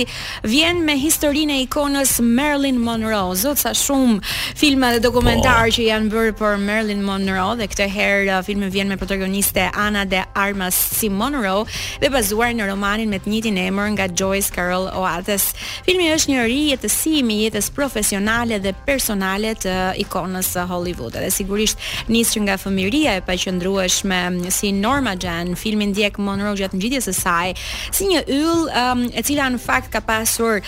vjen 0.48 0.80
me 0.86 0.94
historinë 0.96 1.58
e 1.58 1.66
ikonës 1.66 2.14
Marilyn 2.24 2.78
Monroe. 2.80 3.34
Zot 3.36 3.60
sa 3.60 3.74
shumë 3.76 4.22
filma 4.56 4.94
dhe 4.96 5.02
dokumentar 5.04 5.66
po. 5.68 5.74
që 5.76 5.88
janë 5.90 6.08
bërë 6.14 6.32
për 6.40 6.56
Marilyn 6.64 7.04
Monroe 7.04 7.58
dhe 7.60 7.68
këtë 7.74 7.90
herë 7.98 8.24
uh, 8.30 8.40
filmi 8.48 8.72
vjen 8.72 8.88
me 8.88 8.96
protagoniste 8.96 9.68
Ana 9.84 10.06
de 10.08 10.24
Armas 10.46 10.78
si 10.96 11.12
Monroe 11.12 11.66
dhe 12.00 12.08
bazuar 12.16 12.54
në 12.56 12.70
romanin 12.72 13.12
me 13.12 13.20
të 13.20 13.28
njëjtin 13.34 13.60
emër 13.66 13.92
nga 13.98 14.08
Joyce 14.22 14.56
Carol 14.56 14.88
Oates. 14.88 15.50
Filmi 15.84 16.08
është 16.16 16.32
një 16.32 16.48
rijetësim 16.48 17.36
i 17.36 17.42
jetës 17.44 17.68
profesionale 17.76 18.56
dhe 18.64 18.72
personale 18.88 19.52
të 19.54 19.76
ikonës 20.02 20.52
së 20.54 20.64
Hollywood. 20.70 21.16
Dhe 21.18 21.30
sigurisht 21.34 21.82
nis 22.12 22.32
që 22.34 22.44
nga 22.46 22.56
fëmijëria 22.60 23.16
e 23.20 23.24
paqëndrueshme 23.26 24.20
mm, 24.30 24.54
si 24.54 24.72
Norma 24.76 25.14
Jean, 25.20 25.54
filmi 25.58 25.90
ndjek 25.92 26.18
Monroe 26.22 26.56
gjatë 26.58 26.78
ngjitjes 26.78 27.08
së 27.10 27.16
saj, 27.22 27.52
si 27.94 28.08
një 28.12 28.24
yll 28.28 28.66
um, 28.70 29.04
e 29.12 29.22
cila 29.26 29.48
në 29.54 29.60
fakt 29.62 29.90
ka 29.94 30.02
pasur 30.06 30.62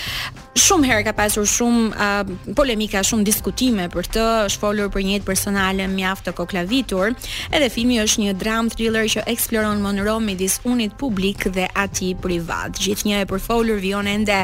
shumë 0.61 0.89
herë 0.91 1.05
ka 1.07 1.13
pasur 1.17 1.45
shumë 1.47 1.83
uh, 1.93 2.55
polemika, 2.59 3.05
shumë 3.07 3.23
diskutime 3.29 3.85
për 3.93 4.09
të, 4.17 4.25
është 4.49 4.61
folur 4.61 4.91
për 4.93 5.05
një 5.07 5.13
jetë 5.21 5.29
personale 5.29 5.87
mjaft 5.89 6.27
të 6.27 6.35
koklavitur. 6.41 7.15
Edhe 7.55 7.69
filmi 7.73 8.01
është 8.03 8.25
një 8.25 8.35
dram 8.41 8.69
thriller 8.73 9.07
që 9.15 9.25
eksploron 9.31 9.79
Monroe 9.85 10.19
midis 10.25 10.59
unit 10.67 10.97
publik 10.99 11.47
dhe 11.55 11.69
atij 11.79 12.17
privat. 12.23 12.79
një 13.05 13.21
e 13.25 13.27
përfolur 13.27 13.79
vion 13.81 14.07
ende 14.07 14.37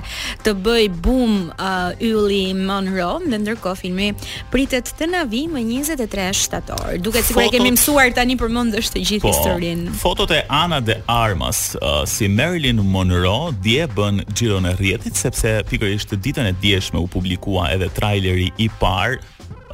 të 0.44 0.52
bëj 0.64 0.84
bum 1.04 1.50
uh, 1.50 1.90
ylli 2.00 2.54
Monroe, 2.54 3.20
ndërkohë 3.26 3.78
filmi 3.80 4.06
prit 4.50 4.72
ditët 4.76 4.90
të 4.98 5.06
na 5.08 5.22
vi 5.24 5.44
më 5.48 5.62
23 5.84 6.32
shtator. 6.36 6.96
Duket 7.00 7.24
sikur 7.24 7.46
e 7.46 7.50
kemi 7.54 7.70
mësuar 7.78 8.10
tani 8.16 8.36
përmendësh 8.40 8.90
të 8.92 9.00
gjithë 9.08 9.24
po, 9.24 9.32
historinë. 9.32 9.94
Fotot 10.02 10.32
e 10.36 10.42
Ana 10.52 10.82
de 10.84 10.98
Armas 11.10 11.74
uh, 11.78 12.02
si 12.06 12.28
Marilyn 12.28 12.82
Monroe 12.84 13.54
dje 13.64 13.86
bën 13.96 14.20
xhiron 14.36 14.68
e 14.70 14.74
rrjetit 14.76 15.16
sepse 15.16 15.54
pikërisht 15.70 16.12
ditën 16.22 16.50
e 16.50 16.52
djeshme 16.60 17.00
u 17.00 17.08
publikua 17.08 17.70
edhe 17.72 17.88
traileri 17.96 18.50
i 18.58 18.68
parë 18.82 19.24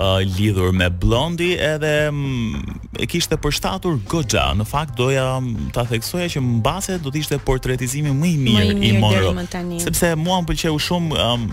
Uh, 0.03 0.19
lidhur 0.39 0.73
me 0.73 0.87
Blondi 0.91 1.51
edhe 1.61 1.91
m, 2.09 2.17
mm, 2.27 2.79
e 3.05 3.07
kishte 3.07 3.37
përshtatur 3.39 3.99
goxha. 4.09 4.47
Në 4.57 4.65
fakt 4.67 4.97
doja 4.99 5.35
mm, 5.37 5.69
ta 5.77 5.85
theksoja 5.87 6.31
që 6.33 6.41
mbase 6.43 6.97
do 7.05 7.13
të 7.13 7.21
ishte 7.21 7.37
portretizimi 7.45 8.09
më 8.17 8.31
i 8.33 8.41
mirë, 8.41 8.65
mirë 8.73 8.89
i 8.89 9.03
Monroe. 9.05 9.45
Sepse 9.85 10.15
mua 10.17 10.41
më 10.41 10.49
pëlqeu 10.49 10.81
shumë 10.89 11.21
um, 11.29 11.45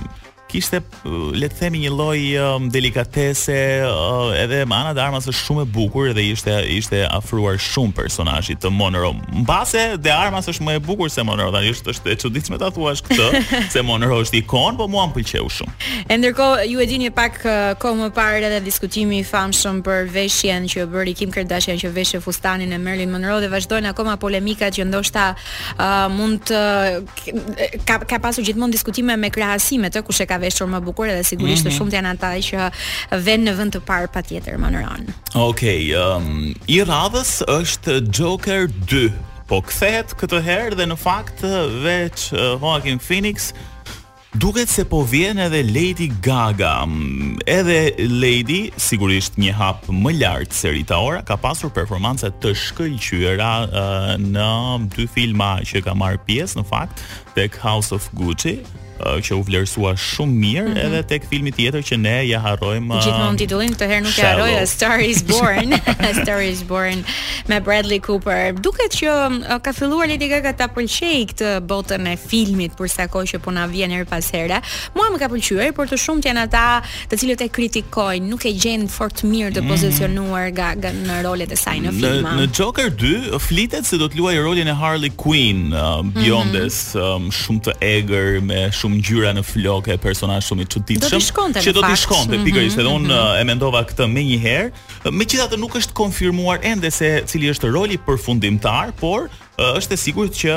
kishte 0.49 0.81
uh, 0.81 1.13
le 1.37 1.47
të 1.51 1.59
themi 1.61 1.83
një 1.83 1.91
lloj 1.93 2.19
um, 2.41 2.67
delikatese 2.73 3.55
uh, 3.87 4.31
edhe 4.37 4.61
me 4.69 4.77
anë 4.79 4.93
të 4.97 5.03
armës 5.03 5.27
është 5.29 5.43
shumë 5.45 5.65
e 5.65 5.69
bukur 5.75 6.11
dhe 6.17 6.25
ishte 6.31 6.55
ishte 6.77 7.01
afruar 7.13 7.59
shumë 7.61 7.93
personazhi 7.99 8.55
të 8.59 8.71
Monroe. 8.73 9.13
Mbase 9.43 9.83
de 10.01 10.11
armës 10.13 10.49
është 10.51 10.65
më 10.65 10.77
e 10.79 10.83
bukur 10.85 11.11
se 11.13 11.25
Monroe, 11.27 11.51
tani 11.53 11.71
është 11.75 11.93
është 11.95 12.13
e 12.13 12.17
çuditshme 12.23 12.59
ta 12.61 12.71
thuash 12.73 13.03
këtë 13.05 13.43
se 13.75 13.83
Monroe 13.85 14.23
është 14.25 14.41
ikon, 14.41 14.77
po 14.79 14.89
mua 14.91 15.05
m'pëlqeu 15.11 15.49
shumë. 15.59 15.75
E 16.09 16.17
ndërkohë 16.21 16.65
ju 16.71 16.83
e 16.85 16.89
dini 16.89 17.11
pak 17.15 17.39
uh, 17.45 17.59
kohë 17.81 17.99
më 18.03 18.09
parë 18.17 18.41
edhe 18.49 18.61
diskutimi 18.65 19.21
i 19.21 19.27
famshëm 19.29 19.83
për 19.85 20.09
veshjen 20.17 20.65
që 20.71 20.87
bëri 20.89 21.13
Kim 21.19 21.33
Kardashian 21.35 21.79
që 21.81 21.93
veshë 21.95 22.23
fustanin 22.25 22.73
e 22.75 22.81
Marilyn 22.81 23.13
Monroe 23.13 23.43
dhe 23.45 23.51
vazhdojnë 23.53 23.93
akoma 23.93 24.17
polemikat 24.21 24.79
që 24.79 24.89
ndoshta 24.89 25.29
uh, 25.35 26.03
mund 26.13 26.41
të 26.49 26.65
uh, 27.03 27.81
ka, 27.85 28.01
ka 28.09 28.21
pasur 28.25 28.45
gjithmonë 28.47 28.73
diskutime 28.73 29.17
me 29.19 29.29
krahasime 29.33 29.91
të 29.93 30.01
kush 30.07 30.23
e 30.25 30.29
ka 30.29 30.38
veshur 30.43 30.69
më 30.71 30.79
bukur 30.85 31.09
edhe 31.11 31.23
sigurisht 31.27 31.65
mm 31.65 31.71
-hmm. 31.71 31.79
shumë 31.79 31.95
janë 31.97 32.13
ata 32.15 32.31
që 32.49 33.19
vënë 33.25 33.43
në 33.49 33.53
vend 33.59 33.75
të 33.75 33.81
parë 33.89 34.09
patjetër 34.15 34.55
më 34.63 34.71
në 34.75 34.81
ran. 34.85 35.07
Okej, 35.33 35.41
okay, 35.45 35.81
um, 35.99 36.55
i 36.75 36.79
radhës 36.83 37.33
është 37.59 37.99
Joker 38.19 38.69
2. 38.85 39.11
Po 39.49 39.61
kthehet 39.65 40.11
këtë 40.19 40.43
herë 40.47 40.77
dhe 40.77 40.85
në 40.91 40.95
fakt 41.05 41.41
veç 41.85 42.29
uh, 42.33 42.39
Joaquin 42.63 42.99
Phoenix 42.99 43.53
Duket 44.39 44.69
se 44.69 44.83
po 44.85 45.01
vjen 45.03 45.39
edhe 45.41 45.63
Lady 45.65 46.07
Gaga. 46.21 46.83
Um, 46.83 47.39
edhe 47.47 47.93
Lady 47.97 48.69
sigurisht 48.77 49.33
një 49.41 49.51
hap 49.57 49.87
më 49.89 50.11
lart 50.19 50.53
se 50.53 50.69
Rita 50.69 50.99
Ora 50.99 51.21
ka 51.23 51.35
pasur 51.35 51.69
performanca 51.73 52.29
të 52.29 52.53
shkëlqyera 52.53 53.53
uh, 53.63 54.13
në 54.21 54.49
dy 54.95 55.07
filma 55.15 55.51
që 55.65 55.81
ka 55.83 55.93
marr 55.95 56.21
pjesë 56.27 56.57
në 56.61 56.65
fakt 56.69 57.01
tek 57.35 57.57
House 57.63 57.95
of 57.95 58.05
Gucci, 58.13 58.59
Eh, 58.99 59.19
që 59.23 59.33
u 59.37 59.43
vlerësua 59.47 59.93
shumë 59.97 60.35
mirë 60.43 60.65
mm 60.67 60.73
-hmm. 60.75 60.85
edhe 60.85 61.03
tek 61.07 61.23
filmi 61.31 61.51
tjetër 61.51 61.81
që 61.89 61.95
ne 61.97 62.17
ja 62.27 62.39
harrojmë 62.43 62.95
eh, 62.97 63.03
gjithmonë 63.05 63.37
titullin 63.41 63.73
të 63.79 63.85
herë 63.91 64.03
nuk 64.07 64.17
e 64.17 64.21
harroj 64.27 64.53
A 64.61 64.65
Star 64.65 64.99
is 64.99 65.21
Born 65.23 65.73
A 66.09 66.11
Star 66.23 66.41
is 66.43 66.61
Born 66.63 67.05
me 67.47 67.59
Bradley 67.61 67.99
Cooper 67.99 68.53
duket 68.53 68.91
që 68.99 69.07
eh, 69.49 69.59
ka 69.63 69.73
filluar 69.73 70.07
Lady 70.09 70.27
Gaga 70.27 70.51
ta 70.53 70.67
pëlqej 70.67 71.27
këtë 71.31 71.47
botën 71.67 72.07
e 72.11 72.15
filmit 72.17 72.75
për 72.75 72.87
sa 72.89 73.07
kohë 73.07 73.27
që 73.31 73.37
po 73.39 73.51
na 73.51 73.65
vjen 73.67 73.91
her 73.95 74.05
pas 74.05 74.31
here 74.33 74.59
mua 74.95 75.07
më 75.13 75.19
ka 75.19 75.27
pëlqyer 75.31 75.71
por 75.71 75.87
të 75.87 75.95
shumtë 76.03 76.27
janë 76.29 76.43
ata 76.47 76.81
të 77.09 77.15
cilët 77.19 77.41
e 77.47 77.49
kritikojnë 77.49 78.27
nuk 78.27 78.43
e 78.45 78.51
gjejnë 78.51 78.87
fort 78.87 79.23
mirë 79.23 79.55
të 79.55 79.61
mhm. 79.61 79.67
pozicionuar 79.71 80.51
mm 80.51 80.51
-hmm. 80.51 80.57
Gaga 80.59 80.91
në 81.07 81.23
rolet 81.25 81.51
e 81.51 81.55
saj 81.55 81.77
në 81.79 81.89
filma 81.95 82.35
në, 82.35 82.35
në 82.43 82.47
Joker 82.59 82.89
2 82.91 83.39
flitet 83.39 83.85
se 83.87 83.97
do 83.97 84.05
të 84.05 84.19
luajë 84.19 84.43
rolin 84.43 84.67
e 84.67 84.73
Harley 84.73 85.11
Quinn 85.23 85.73
uh, 85.73 86.03
Beyondes 86.05 86.95
mm 86.95 86.99
-hmm. 86.99 87.15
um, 87.15 87.31
shumë 87.31 87.61
të 87.63 87.71
egër 87.81 88.41
me 88.43 88.59
shumë 88.79 88.88
shumë 88.89 88.97
ngjyra 88.99 89.31
në 89.37 89.43
floke, 89.45 89.97
personazh 90.01 90.47
shumë 90.49 90.63
i 90.63 90.67
çuditshëm. 90.67 91.23
Që 91.61 91.73
do 91.77 91.83
të 91.83 91.93
shkonte 92.01 92.37
mhm. 92.37 92.45
pikërisht, 92.47 92.79
edhe 92.79 92.89
unë 92.89 93.09
mhm. 93.09 93.37
e 93.39 93.43
mendova 93.49 93.83
këtë 93.89 94.07
më 94.13 94.23
një 94.29 94.39
herë. 94.45 94.71
Megjithatë 95.13 95.59
nuk 95.61 95.77
është 95.79 95.95
konfirmuar 95.99 96.63
ende 96.65 96.91
se 96.91 97.11
cili 97.29 97.51
është 97.53 97.69
roli 97.73 97.99
përfundimtar, 98.07 98.93
por 98.99 99.29
është 99.75 99.95
e 99.97 100.01
sigurt 100.05 100.35
që 100.39 100.55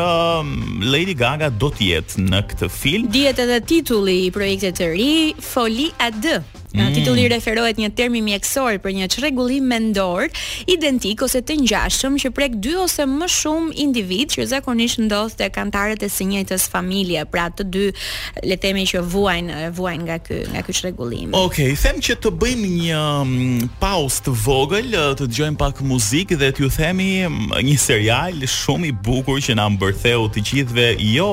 Lady 0.93 1.15
Gaga 1.19 1.51
do 1.59 1.73
të 1.75 1.91
jetë 1.93 2.27
në 2.29 2.45
këtë 2.53 2.73
film. 2.73 3.11
Dihet 3.15 3.43
edhe 3.45 3.61
titulli 3.73 4.21
i 4.29 4.33
projektit 4.35 4.79
të 4.81 4.93
ri, 4.95 5.11
Folie 5.43 5.93
à 6.03 6.13
deux. 6.15 6.62
Mm. 6.75 6.81
Nga 6.81 6.89
titulli 6.97 7.25
referohet 7.29 7.77
një 7.81 7.91
termi 7.99 8.23
mjekësor 8.25 8.79
për 8.83 8.95
një 8.97 9.09
çrregullim 9.13 9.67
mendor 9.69 10.29
identik 10.73 11.21
ose 11.27 11.43
të 11.45 11.59
ngjashëm 11.65 12.17
që 12.23 12.31
prek 12.37 12.55
dy 12.65 12.73
ose 12.81 13.05
më 13.09 13.29
shumë 13.37 13.75
individ 13.85 14.33
që 14.33 14.47
zakonisht 14.55 15.03
ndodh 15.05 15.37
tek 15.37 15.53
kantarët 15.59 16.01
e 16.01 16.09
së 16.13 16.27
njëjtës 16.31 16.69
familje, 16.73 17.27
pra 17.33 17.51
të 17.53 17.67
dy 17.73 17.85
le 17.93 18.57
të 18.57 18.61
themi 18.63 18.85
që 18.89 19.03
vuajn 19.13 19.51
vuajn 19.77 20.01
nga 20.07 20.17
ky 20.25 20.39
nga 20.53 20.63
ky 20.65 20.77
çrregullim. 20.79 21.35
Okej, 21.37 21.75
okay, 21.75 21.81
them 21.83 21.99
që 22.09 22.17
të 22.25 22.31
bëjmë 22.41 22.71
një 22.79 23.01
mm, 23.03 23.61
pauzë 23.83 24.23
të 24.29 24.33
vogël, 24.45 24.89
të 25.21 25.27
dëgjojmë 25.29 25.59
pak 25.61 25.83
muzikë 25.93 26.39
dhe 26.41 26.51
t'ju 26.57 26.71
themi 26.73 27.11
mm, 27.27 27.53
një 27.69 27.77
serial 27.85 28.39
shumë 28.55 28.89
i 28.89 28.95
bukur 29.09 29.43
që 29.45 29.59
na 29.61 29.67
mbërtheu 29.75 30.25
të 30.33 30.45
gjithëve, 30.51 30.87
jo 31.19 31.29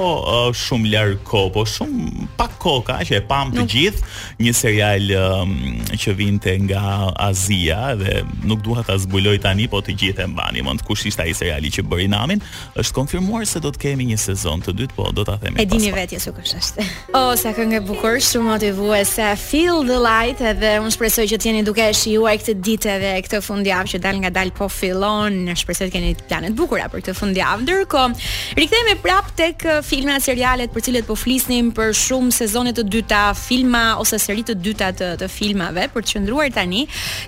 shumë 0.67 0.91
larg 0.95 1.21
kohë, 1.29 1.53
po 1.55 1.65
shumë 1.77 2.27
pak 2.41 2.57
kohë 2.63 2.97
që 3.07 3.19
e 3.21 3.23
pam 3.29 3.53
të 3.55 3.67
gjithë, 3.69 4.13
një 4.43 4.55
serial 4.57 5.11
Ehm, 5.29 5.79
që 5.95 6.13
vinte 6.15 6.53
nga 6.65 7.11
Azia 7.15 7.95
dhe 7.99 8.23
nuk 8.47 8.61
duha 8.63 8.83
ta 8.83 8.97
zbuloj 8.97 9.37
tani, 9.43 9.67
po 9.69 9.79
të 9.83 9.93
gjithë 10.01 10.25
e 10.25 10.29
mbani 10.31 10.63
mend 10.65 10.81
kush 10.87 11.05
ishte 11.09 11.23
ai 11.27 11.33
seriali 11.37 11.69
që 11.73 11.85
bëri 11.85 12.07
namin, 12.11 12.41
është 12.79 12.95
konfirmuar 12.95 13.45
se 13.49 13.59
do 13.61 13.71
të 13.73 13.81
kemi 13.85 14.07
një 14.11 14.17
sezon 14.21 14.63
të 14.65 14.73
dytë, 14.79 14.95
po 14.97 15.09
do 15.15 15.23
ta 15.27 15.37
themi. 15.41 15.61
E 15.61 15.65
dini 15.69 15.91
vetë 15.93 16.17
jo 16.17 16.23
se 16.25 16.33
kush 16.37 16.55
është. 16.59 16.87
O 17.19 17.31
oh, 17.31 17.33
sa 17.37 17.51
këngë 17.53 17.79
e 17.79 17.81
bukur, 17.83 18.17
shumë 18.23 18.47
motivuese. 18.53 19.25
Feel 19.39 19.81
the 19.85 19.97
light 19.99 20.39
edhe 20.45 20.75
unë 20.81 20.91
shpresoj 20.93 21.23
që 21.31 21.39
të 21.41 21.47
jeni 21.49 21.63
duke 21.65 21.83
e 21.89 21.95
shijuar 21.97 22.37
këtë 22.39 22.53
ditë 22.65 22.95
dhe 23.01 23.11
këtë 23.25 23.39
fundjavë 23.43 23.91
që 23.93 23.99
dal 24.05 24.19
nga 24.21 24.31
dal 24.35 24.51
po 24.55 24.67
fillon, 24.71 25.33
ne 25.47 25.55
shpresoj 25.57 25.89
të 25.89 25.93
keni 25.95 26.13
plane 26.29 26.51
të 26.51 26.55
bukura 26.57 26.85
për 26.93 27.03
këtë 27.03 27.15
fundjavë. 27.17 27.65
Ndërkohë, 27.65 28.29
rikthehemi 28.61 28.95
prap 29.03 29.31
tek 29.39 29.65
uh, 29.67 29.79
filma 29.85 30.19
serialet 30.23 30.71
për 30.75 30.85
cilët 30.89 31.09
po 31.09 31.17
flisnim 31.17 31.71
për 31.75 31.91
shumë 31.97 32.35
sezone 32.39 32.73
të 32.77 32.85
dyta, 32.93 33.23
filma 33.37 33.83
ose 34.01 34.19
seri 34.21 34.45
të 34.47 34.55
dyta 34.63 34.93
të 35.01 35.11
të 35.21 35.27
filmave 35.31 35.87
për 35.93 36.03
të 36.05 36.11
qëndruar 36.15 36.49
tani 36.55 36.85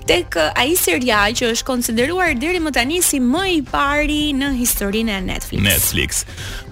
tek 0.08 0.36
uh, 0.40 0.50
ai 0.58 0.72
serial 0.78 1.34
që 1.38 1.50
është 1.54 1.68
konsideruar 1.68 2.34
deri 2.40 2.60
më 2.64 2.72
tani 2.76 3.00
si 3.04 3.20
më 3.22 3.44
i 3.52 3.60
pari 3.68 4.20
në 4.38 4.52
historinë 4.60 5.16
e 5.18 5.24
Netflix. 5.26 5.66
Netflix. 5.68 6.22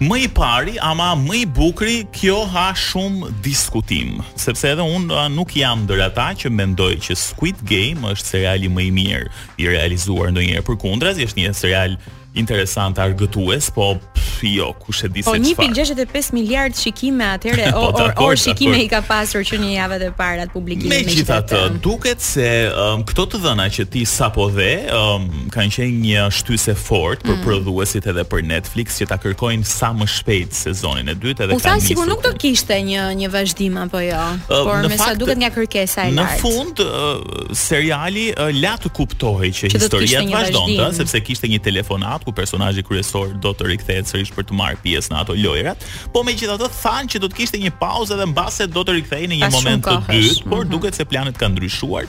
Më 0.00 0.20
i 0.26 0.30
pari, 0.36 0.76
ama 0.86 1.10
më 1.20 1.36
i 1.40 1.42
bukur, 1.56 1.88
kjo 2.14 2.42
ha 2.54 2.68
shumë 2.78 3.32
diskutim, 3.44 4.18
sepse 4.40 4.72
edhe 4.72 4.84
unë 4.96 5.14
uh, 5.14 5.26
nuk 5.34 5.54
jam 5.56 5.84
ndër 5.86 6.04
ata 6.10 6.30
që 6.40 6.52
mendoj 6.52 6.94
që 7.08 7.16
Squid 7.18 7.60
Game 7.68 8.04
është 8.12 8.34
seriali 8.36 8.70
më 8.72 8.86
i 8.86 8.90
mirë 8.96 9.26
i 9.60 9.68
realizuar 9.70 10.32
ndonjëherë. 10.34 10.66
Përkundrazi, 10.70 11.24
është 11.26 11.40
një 11.40 11.52
serial 11.56 11.94
interesant 12.32 12.98
argëtues, 12.98 13.70
po 13.74 13.96
pf, 14.14 14.42
jo, 14.54 14.70
kush 14.78 15.02
e 15.04 15.08
di 15.10 15.22
po, 15.24 15.32
se 15.34 15.40
çfarë. 15.42 15.56
Po 15.58 15.66
1.65 15.66 16.32
miliard 16.36 16.74
shikime 16.78 17.26
atëre 17.26 17.70
po, 17.74 17.88
or, 17.98 18.12
or, 18.22 18.36
shikime 18.38 18.78
i 18.84 18.88
ka 18.90 19.00
pasur 19.06 19.42
që 19.46 19.58
një 19.62 19.70
javë 19.78 19.98
të 20.04 20.10
parë 20.18 20.44
atë 20.46 20.54
publikimin. 20.54 20.92
Megjithatë, 20.94 21.62
duket 21.84 22.22
se 22.22 22.46
um, 22.70 23.02
këto 23.08 23.26
të 23.34 23.40
dhëna 23.46 23.66
që 23.76 23.86
ti 23.92 24.04
sapo 24.06 24.46
dhe 24.54 24.68
um, 24.94 25.26
kanë 25.54 25.74
qenë 25.74 25.98
një 26.04 26.28
shtysë 26.38 26.76
fort 26.78 27.24
për 27.26 27.34
mm. 27.34 27.42
prodhuesit 27.48 28.06
edhe 28.14 28.24
për 28.32 28.46
Netflix 28.52 29.00
që 29.02 29.10
ta 29.10 29.18
kërkojnë 29.24 29.66
sa 29.70 29.90
më 29.96 30.08
shpejt 30.14 30.54
sezonin 30.60 31.10
e 31.12 31.16
dytë 31.18 31.46
edhe 31.48 31.50
kanë. 31.50 31.58
Po 31.58 31.66
tha 31.66 31.74
sikur 31.84 32.06
nuk 32.10 32.22
do 32.24 32.30
kishte 32.40 32.78
një 32.86 33.08
një 33.24 33.32
vazhdim 33.34 33.82
apo 33.82 34.04
jo. 34.06 34.20
Uh, 34.46 34.62
por 34.70 34.86
më 34.90 35.00
sa 35.02 35.10
duket 35.18 35.42
nga 35.42 35.50
kërkesa 35.56 36.06
e. 36.10 36.14
Në 36.16 36.28
fund 36.44 36.84
uh, 36.86 37.10
seriali 37.58 38.28
uh, 38.36 38.50
la 38.62 38.76
të 38.80 38.94
kuptohej 38.96 39.50
që, 39.60 39.72
që 39.74 39.80
historia 39.82 40.24
vazhdonte, 40.30 40.90
sepse 41.02 41.20
kishte 41.26 41.48
një 41.50 41.60
telefon 41.66 42.04
Senat 42.20 42.20
ku 42.24 42.32
personazhi 42.36 42.82
kryesor 42.84 43.32
do 43.40 43.50
të 43.56 43.66
rikthehet 43.72 44.06
sërish 44.08 44.32
për 44.36 44.44
të 44.48 44.56
marrë 44.56 44.78
pjesë 44.84 45.12
në 45.12 45.18
ato 45.24 45.34
lojrat, 45.36 45.84
po 46.12 46.22
megjithatë 46.26 46.68
thanë 46.80 47.10
që 47.14 47.20
do 47.24 47.28
të 47.32 47.38
kishte 47.40 47.60
një 47.60 47.72
pauzë 47.80 48.16
dhe 48.20 48.26
mbase 48.30 48.66
do 48.68 48.82
të 48.84 48.96
rikthehej 48.98 49.28
në 49.32 49.38
një 49.40 49.50
moment 49.54 49.84
të 49.84 49.96
dytë, 50.08 50.48
por 50.50 50.64
mhm. 50.64 50.70
duket 50.74 50.94
se 50.98 51.04
planet 51.08 51.38
ka 51.40 51.48
ndryshuar 51.52 52.08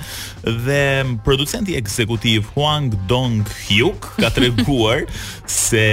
dhe 0.65 1.17
producenti 1.25 1.77
ekzekutiv 1.79 2.49
Huang 2.55 2.91
Dong 3.07 3.43
Hyuk 3.67 4.11
ka 4.19 4.31
treguar 4.35 5.07
se 5.51 5.85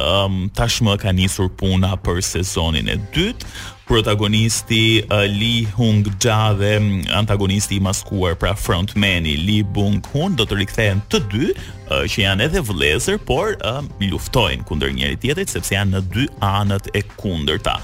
um, 0.00 0.44
tashmë 0.58 0.98
ka 1.02 1.14
nisur 1.14 1.50
puna 1.60 1.94
për 2.02 2.22
sezonin 2.32 2.90
e 2.90 2.98
dytë, 3.14 3.46
protagonisti 3.90 5.02
uh, 5.10 5.26
Li 5.26 5.64
Hung 5.78 6.04
Ja 6.22 6.52
dhe 6.54 6.76
mm, 6.78 7.04
antagonisti 7.18 7.74
i 7.76 7.80
maskuar, 7.82 8.34
pra 8.38 8.52
frontmani 8.56 9.34
Li 9.42 9.56
Bung 9.66 9.98
Hun 10.12 10.36
do 10.38 10.46
të 10.46 10.60
rikthehen 10.60 11.02
të 11.10 11.20
dy 11.32 11.48
uh, 11.58 12.04
që 12.06 12.22
janë 12.22 12.46
edhe 12.46 12.62
vëllezër, 12.70 13.18
por 13.26 13.56
uh, 13.58 13.82
luftojnë 14.06 14.68
kundër 14.70 14.94
njëri 14.94 15.18
tjetrit 15.26 15.50
sepse 15.56 15.74
janë 15.74 15.96
në 15.96 16.04
dy 16.14 16.28
anët 16.52 16.86
e 16.94 17.02
kundërta. 17.18 17.80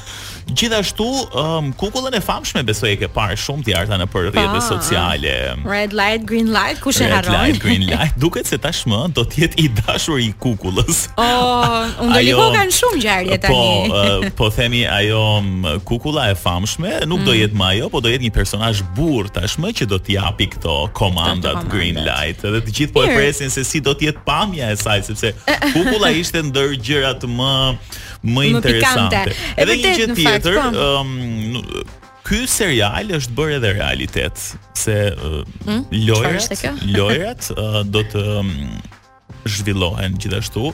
Gjithashtu, 0.55 1.29
um, 1.35 1.73
kukullën 1.75 2.15
e 2.15 2.21
famshme 2.23 2.63
besoj 2.67 2.93
e 2.95 2.99
ke 3.03 3.07
parë 3.11 3.35
shumë 3.43 3.65
të 3.67 3.73
arta 3.81 3.97
në 3.99 4.05
përrjetet 4.13 4.61
sociale. 4.69 5.33
Red 5.67 5.95
light, 5.97 6.23
green 6.29 6.53
light, 6.55 6.79
kush 6.85 7.01
e 7.03 7.09
harron? 7.11 7.35
Red 7.35 7.51
light, 7.51 7.63
green 7.65 7.87
light. 7.91 8.15
Duket 8.23 8.47
se 8.47 8.59
tashmë 8.63 9.01
do 9.17 9.25
të 9.27 9.43
jetë 9.43 9.59
i 9.65 9.67
dashur 9.81 10.21
i 10.23 10.29
kukullës. 10.43 11.03
Oh, 11.19 11.75
unë 12.07 12.23
do 12.31 12.47
kanë 12.55 12.77
shumë 12.79 13.01
ngjarje 13.03 13.41
po, 13.43 13.43
tani. 13.49 13.59
Po, 13.59 13.99
uh, 14.27 14.31
po 14.39 14.51
themi 14.55 14.85
ajo 14.87 15.25
um, 15.41 15.69
kukulla 15.89 16.29
e 16.31 16.39
famshme 16.39 17.01
nuk 17.11 17.25
mm. 17.25 17.27
do 17.27 17.37
jetë 17.41 17.59
më 17.63 17.69
ajo, 17.73 17.91
po 17.99 18.05
do 18.07 18.15
jetë 18.15 18.29
një 18.29 18.33
personazh 18.39 18.85
burr 18.97 19.33
tashmë 19.35 19.75
që 19.83 19.91
do 19.91 19.99
t'japi 20.07 20.47
këto 20.55 20.79
komandat 20.97 21.67
green 21.75 21.99
light. 22.07 22.47
Edhe 22.47 22.63
të 22.69 22.79
gjithë 22.79 22.95
po 22.95 23.03
e 23.03 23.11
presin 23.19 23.51
se 23.51 23.67
si 23.67 23.83
do 23.83 23.97
të 23.99 24.13
jetë 24.13 24.25
pamja 24.29 24.71
e 24.71 24.79
saj, 24.79 25.09
sepse 25.11 25.35
kukulla 25.75 26.15
ishte 26.15 26.47
ndër 26.47 26.79
më 27.37 27.49
më 28.27 28.49
interesante. 28.55 29.23
Edhe 29.61 29.77
një 29.83 29.95
gjë 30.01 30.11
tjetër, 30.19 30.59
po. 30.73 31.87
ky 32.27 32.43
serial 32.51 33.13
është 33.21 33.37
bërë 33.39 33.57
edhe 33.61 33.73
realitet 33.79 34.45
se 34.77 34.95
hmm? 35.15 35.87
lojërat 35.95 36.83
lojërat 36.97 37.51
do 37.95 38.03
të 38.11 38.25
zhvillohen 39.57 40.17
gjithashtu 40.19 40.73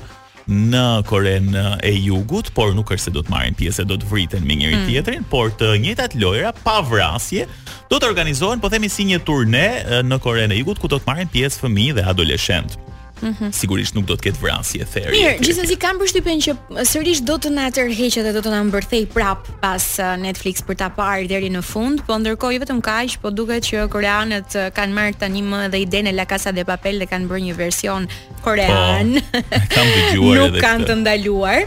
në 0.52 0.84
Korenë 1.06 1.62
e 1.86 1.92
Jugut, 2.02 2.48
por 2.56 2.72
nuk 2.74 2.88
është 2.96 3.04
se 3.04 3.12
do 3.14 3.20
të 3.22 3.30
marrin 3.30 3.54
pjesë, 3.54 3.84
do 3.86 3.94
të 4.00 4.08
vriten 4.10 4.42
me 4.42 4.56
njëri 4.58 4.74
mm. 4.80 4.88
tjetrin, 4.88 5.22
por 5.30 5.52
të 5.54 5.68
njëjtat 5.84 6.16
lojra 6.18 6.50
pa 6.64 6.80
vrasje 6.82 7.44
do 7.92 8.00
të 8.00 8.08
organizohen, 8.10 8.58
po 8.58 8.68
themi 8.72 8.90
si 8.90 9.04
një 9.06 9.20
turne 9.28 9.62
në 10.02 10.18
Korenë 10.24 10.56
e 10.56 10.58
Jugut 10.58 10.82
ku 10.82 10.90
do 10.90 10.98
të 10.98 11.06
marrin 11.06 11.30
pjesë 11.30 11.62
fëmijë 11.62 12.00
dhe 12.00 12.08
adoleshentë. 12.10 12.80
-hmm. 13.22 13.52
sigurisht 13.54 13.94
nuk 13.96 14.06
do 14.08 14.16
të 14.18 14.28
ketë 14.28 14.42
vrasje 14.42 14.86
theri. 14.92 15.14
Mirë, 15.20 15.32
gjithsesi 15.44 15.76
kam 15.80 15.98
përshtypjen 16.00 16.42
që 16.46 16.54
sërish 16.88 17.22
do 17.28 17.36
të 17.42 17.52
na 17.54 17.68
tërheqet 17.74 18.20
dhe 18.26 18.32
do 18.36 18.42
të 18.44 18.52
na 18.54 18.62
mbërthej 18.68 19.04
prap 19.14 19.48
pas 19.62 19.86
Netflix 20.22 20.62
për 20.66 20.78
ta 20.82 20.90
parë 20.96 21.28
deri 21.30 21.50
në 21.54 21.62
fund, 21.66 22.04
po 22.08 22.18
ndërkohë 22.22 22.56
jo 22.58 22.62
vetëm 22.64 22.80
kaq, 22.86 23.18
po 23.22 23.30
duket 23.34 23.66
që 23.68 23.86
koreanët 23.94 24.58
kanë 24.76 24.96
marrë 24.98 25.20
tani 25.22 25.44
më 25.46 25.66
edhe 25.70 25.82
idenë 25.86 26.14
La 26.16 26.26
Casa 26.28 26.54
de 26.56 26.64
Papel 26.68 27.02
dhe 27.02 27.10
kanë 27.12 27.30
bërë 27.30 27.46
një 27.48 27.58
version 27.60 28.10
korean. 28.42 29.14
Po, 29.22 29.82
nuk 30.36 30.56
kanë 30.62 30.88
të 30.88 30.96
ndaluar. 31.02 31.62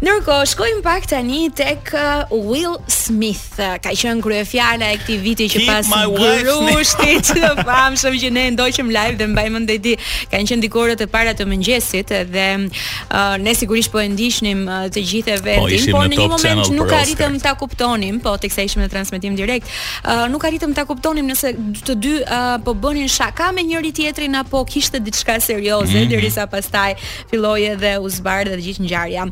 Ndërkohë, 0.00 0.46
shkojmë 0.52 0.82
pak 0.84 1.06
tani 1.10 1.42
tek 1.58 1.90
uh, 1.96 2.32
Will 2.32 2.76
Smith, 2.90 3.44
ka 3.58 3.90
qenë 3.92 4.22
kryefjala 4.24 4.92
e 4.94 4.98
këtij 5.02 5.18
viti 5.24 5.48
që 5.52 5.64
pas 5.66 5.90
gjurushit 5.90 7.32
të 7.34 7.66
famshëm 7.66 8.18
që 8.22 8.32
ne 8.36 8.44
ndoqëm 8.54 8.92
live 8.94 9.18
dhe 9.20 9.28
mbajmë 9.34 9.62
ndaj 9.66 9.78
ditë. 9.86 10.10
Kan 10.32 10.48
qenë 10.48 10.64
dikorët 10.68 11.04
e 11.04 11.08
para 11.10 11.34
të 11.36 11.46
mëngjesit 11.50 12.14
dhe 12.32 12.46
uh, 12.62 13.36
ne 13.42 13.56
sigurisht 13.58 13.92
po 13.92 14.00
e 14.02 14.06
ndiqnim 14.14 14.64
uh, 14.66 14.86
të 14.94 15.04
gjithë 15.12 15.36
e 15.36 15.42
po, 15.48 15.66
por 15.66 16.06
në 16.12 16.20
një 16.22 16.28
moment 16.34 16.72
nuk 16.78 16.94
arritëm 17.00 17.38
ta 17.42 17.56
kuptonim, 17.60 18.22
po 18.22 18.36
teksa 18.40 18.64
ishim 18.68 18.84
në 18.84 18.90
transmetim 18.92 19.36
direkt, 19.38 19.68
uh, 20.06 20.24
nuk 20.30 20.46
arritëm 20.48 20.72
ta 20.76 20.86
kuptonim 20.88 21.28
nëse 21.32 21.54
të 21.88 21.98
dy 22.00 22.14
uh, 22.22 22.54
po 22.64 22.76
bënin 22.78 23.10
shaka 23.10 23.50
me 23.56 23.66
njëri 23.66 23.92
tjetrin 23.96 24.38
apo 24.40 24.62
kishte 24.64 25.00
diçka 25.02 25.40
serioze. 25.42 25.98
Mm 26.00 26.06
-hmm. 26.06 26.19
Derisa 26.20 26.44
pastaj 26.50 26.94
filloi 27.30 27.64
edhe 27.72 27.94
u 28.02 28.08
zbardh 28.12 28.52
dhe 28.52 28.60
gjithë 28.64 28.84
ngjarja. 28.84 29.26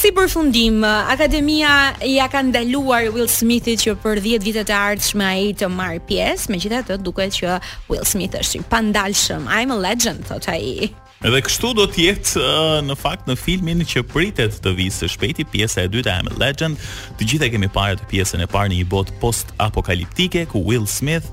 Si 0.00 0.10
përfundim, 0.14 0.82
Akademia 0.84 1.94
ja 2.04 2.26
ka 2.28 2.42
ndaluar 2.44 3.08
Will 3.14 3.30
Smithit 3.32 3.80
që 3.86 3.96
për 4.02 4.20
10 4.24 4.44
vitet 4.44 4.70
e 4.72 4.76
ardhshme 4.76 5.24
ai 5.24 5.54
të 5.56 5.70
marr 5.72 6.02
pjesë, 6.08 6.52
megjithatë 6.52 6.98
duket 7.06 7.38
që 7.40 7.56
Will 7.88 8.04
Smith 8.08 8.36
është 8.42 8.60
i 8.60 8.64
pandalshëm. 8.68 9.48
I'm 9.48 9.72
a 9.72 9.80
legend, 9.86 10.24
thot 10.28 10.48
ai. 10.52 10.90
Edhe 11.24 11.40
kështu 11.46 11.70
do 11.78 11.86
të 11.88 12.00
jetë 12.10 12.42
uh, 12.42 12.74
në 12.84 12.98
fakt 13.00 13.30
në 13.30 13.38
filmin 13.40 13.80
që 13.88 14.02
pritet 14.12 14.58
të 14.60 14.74
vijë 14.76 14.96
së 14.98 15.08
shpejti 15.14 15.46
pjesa 15.54 15.86
e 15.86 15.88
dytë 15.88 16.10
e 16.10 16.16
Am 16.20 16.28
Legend. 16.42 16.76
Të 17.16 17.28
gjithë 17.30 17.46
e 17.48 17.52
kemi 17.54 17.70
parë 17.72 17.96
të 18.02 18.10
pjesën 18.10 18.44
e 18.44 18.48
parë 18.52 18.74
në 18.74 18.82
një 18.82 18.90
botë 18.92 19.16
post-apokaliptike 19.22 20.44
ku 20.52 20.60
Will 20.66 20.84
Smith 20.84 21.30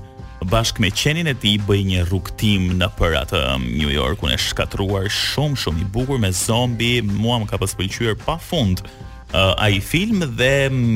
bashkë 0.48 0.80
me 0.82 0.90
qenin 0.90 1.30
e 1.30 1.34
ti 1.38 1.54
bëj 1.62 1.80
një 1.88 2.02
rukëtim 2.10 2.70
në 2.80 2.88
për 2.98 3.16
atë 3.22 3.42
um, 3.54 3.66
New 3.78 3.92
York, 3.92 4.22
unë 4.26 4.36
e 4.38 4.42
shkatruar 4.42 5.08
shumë, 5.12 5.58
shumë 5.64 5.84
i 5.84 5.88
bukur 5.94 6.20
me 6.22 6.32
zombi, 6.36 6.92
mua 7.06 7.40
më 7.42 7.50
ka 7.52 7.60
pëspëlqyër 7.62 8.18
pa 8.26 8.38
fundë 8.50 8.88
uh, 9.34 9.54
ai 9.56 9.80
film 9.80 10.20
dhe 10.38 10.52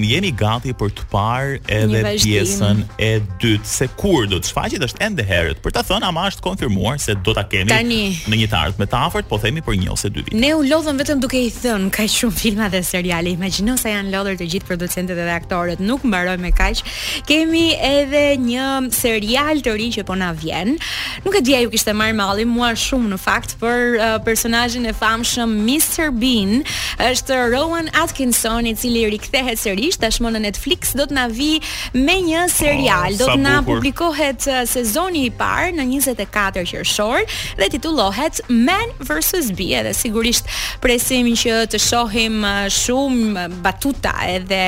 jeni 0.08 0.32
gati 0.40 0.74
për 0.78 0.90
të 0.96 1.04
parë 1.12 1.56
edhe 1.72 2.02
pjesën 2.20 2.82
e 3.02 3.10
dytë 3.42 3.68
se 3.68 3.88
kur 3.98 4.26
do 4.30 4.38
të 4.40 4.50
shfaqet 4.50 4.84
është 4.88 5.04
ende 5.08 5.24
herët 5.28 5.60
për 5.64 5.74
ta 5.76 5.82
thënë 5.88 6.08
ama 6.10 6.26
është 6.30 6.44
konfirmuar 6.44 6.98
se 7.02 7.14
do 7.26 7.34
ta 7.36 7.46
kemi 7.50 7.70
Tani. 7.72 8.02
në 8.28 8.40
një 8.42 8.48
tarth 8.52 8.80
me 8.80 8.88
të 8.88 9.00
afërt 9.08 9.28
po 9.30 9.38
themi 9.42 9.62
për 9.66 9.78
një 9.80 9.92
ose 9.94 10.10
dy 10.12 10.24
vite 10.26 10.40
ne 10.40 10.50
u 10.56 10.62
lodhëm 10.66 11.00
vetëm 11.02 11.22
duke 11.24 11.40
i 11.46 11.50
thënë 11.54 11.90
kaq 11.96 12.12
shumë 12.16 12.38
filma 12.40 12.68
dhe 12.72 12.82
seriale 12.86 13.32
imagjino 13.32 13.76
sa 13.80 13.92
janë 13.94 14.12
lodhur 14.14 14.38
të 14.40 14.50
gjithë 14.54 14.68
producentët 14.70 15.18
dhe 15.20 15.30
aktorët 15.36 15.82
nuk 15.84 16.04
mbaroj 16.06 16.36
me 16.42 16.52
kaq 16.56 16.82
kemi 17.28 17.66
edhe 17.86 18.24
një 18.42 18.68
serial 18.94 19.62
të 19.64 19.76
ri 19.80 19.90
që 19.98 20.06
po 20.08 20.16
na 20.18 20.32
vjen 20.36 20.76
nuk 21.24 21.40
e 21.40 21.44
dia 21.46 21.62
ju 21.64 21.72
kishte 21.72 21.94
marr 21.96 22.14
malli 22.18 22.44
mua 22.48 22.72
shumë 22.86 23.14
në 23.14 23.20
fakt 23.22 23.56
për 23.62 23.98
uh, 23.98 24.16
personazhin 24.26 24.86
e 24.90 24.94
famshëm 24.96 25.56
Mr 25.66 26.12
Bean 26.14 26.58
është 27.02 27.40
Rowan 27.54 27.90
Atkinson 27.94 28.24
Parkinson 28.26 28.66
i 28.66 28.74
cili 28.76 29.04
rikthehet 29.10 29.58
sërish 29.60 30.00
tashmë 30.02 30.30
në 30.34 30.40
Netflix 30.48 30.94
do 30.98 31.04
të 31.06 31.14
na 31.16 31.26
vi 31.30 31.60
me 31.94 32.16
një 32.26 32.44
serial. 32.50 33.14
Oh, 33.14 33.18
do 33.22 33.28
të 33.34 33.38
na 33.42 33.58
publikohet 33.64 34.46
uh, 34.50 34.60
sezoni 34.66 35.26
i 35.28 35.30
parë 35.36 35.74
në 35.78 35.84
24 35.94 36.64
qershor 36.66 37.22
dhe 37.58 37.68
titullohet 37.72 38.40
Man 38.50 38.90
vs 39.04 39.52
B 39.56 39.70
edhe 39.78 39.92
sigurisht 39.94 40.48
presim 40.82 41.28
që 41.38 41.60
të 41.74 41.80
shohim 41.82 42.40
uh, 42.42 42.64
shumë 42.74 43.28
uh, 43.30 43.58
batuta 43.64 44.14
edhe 44.32 44.58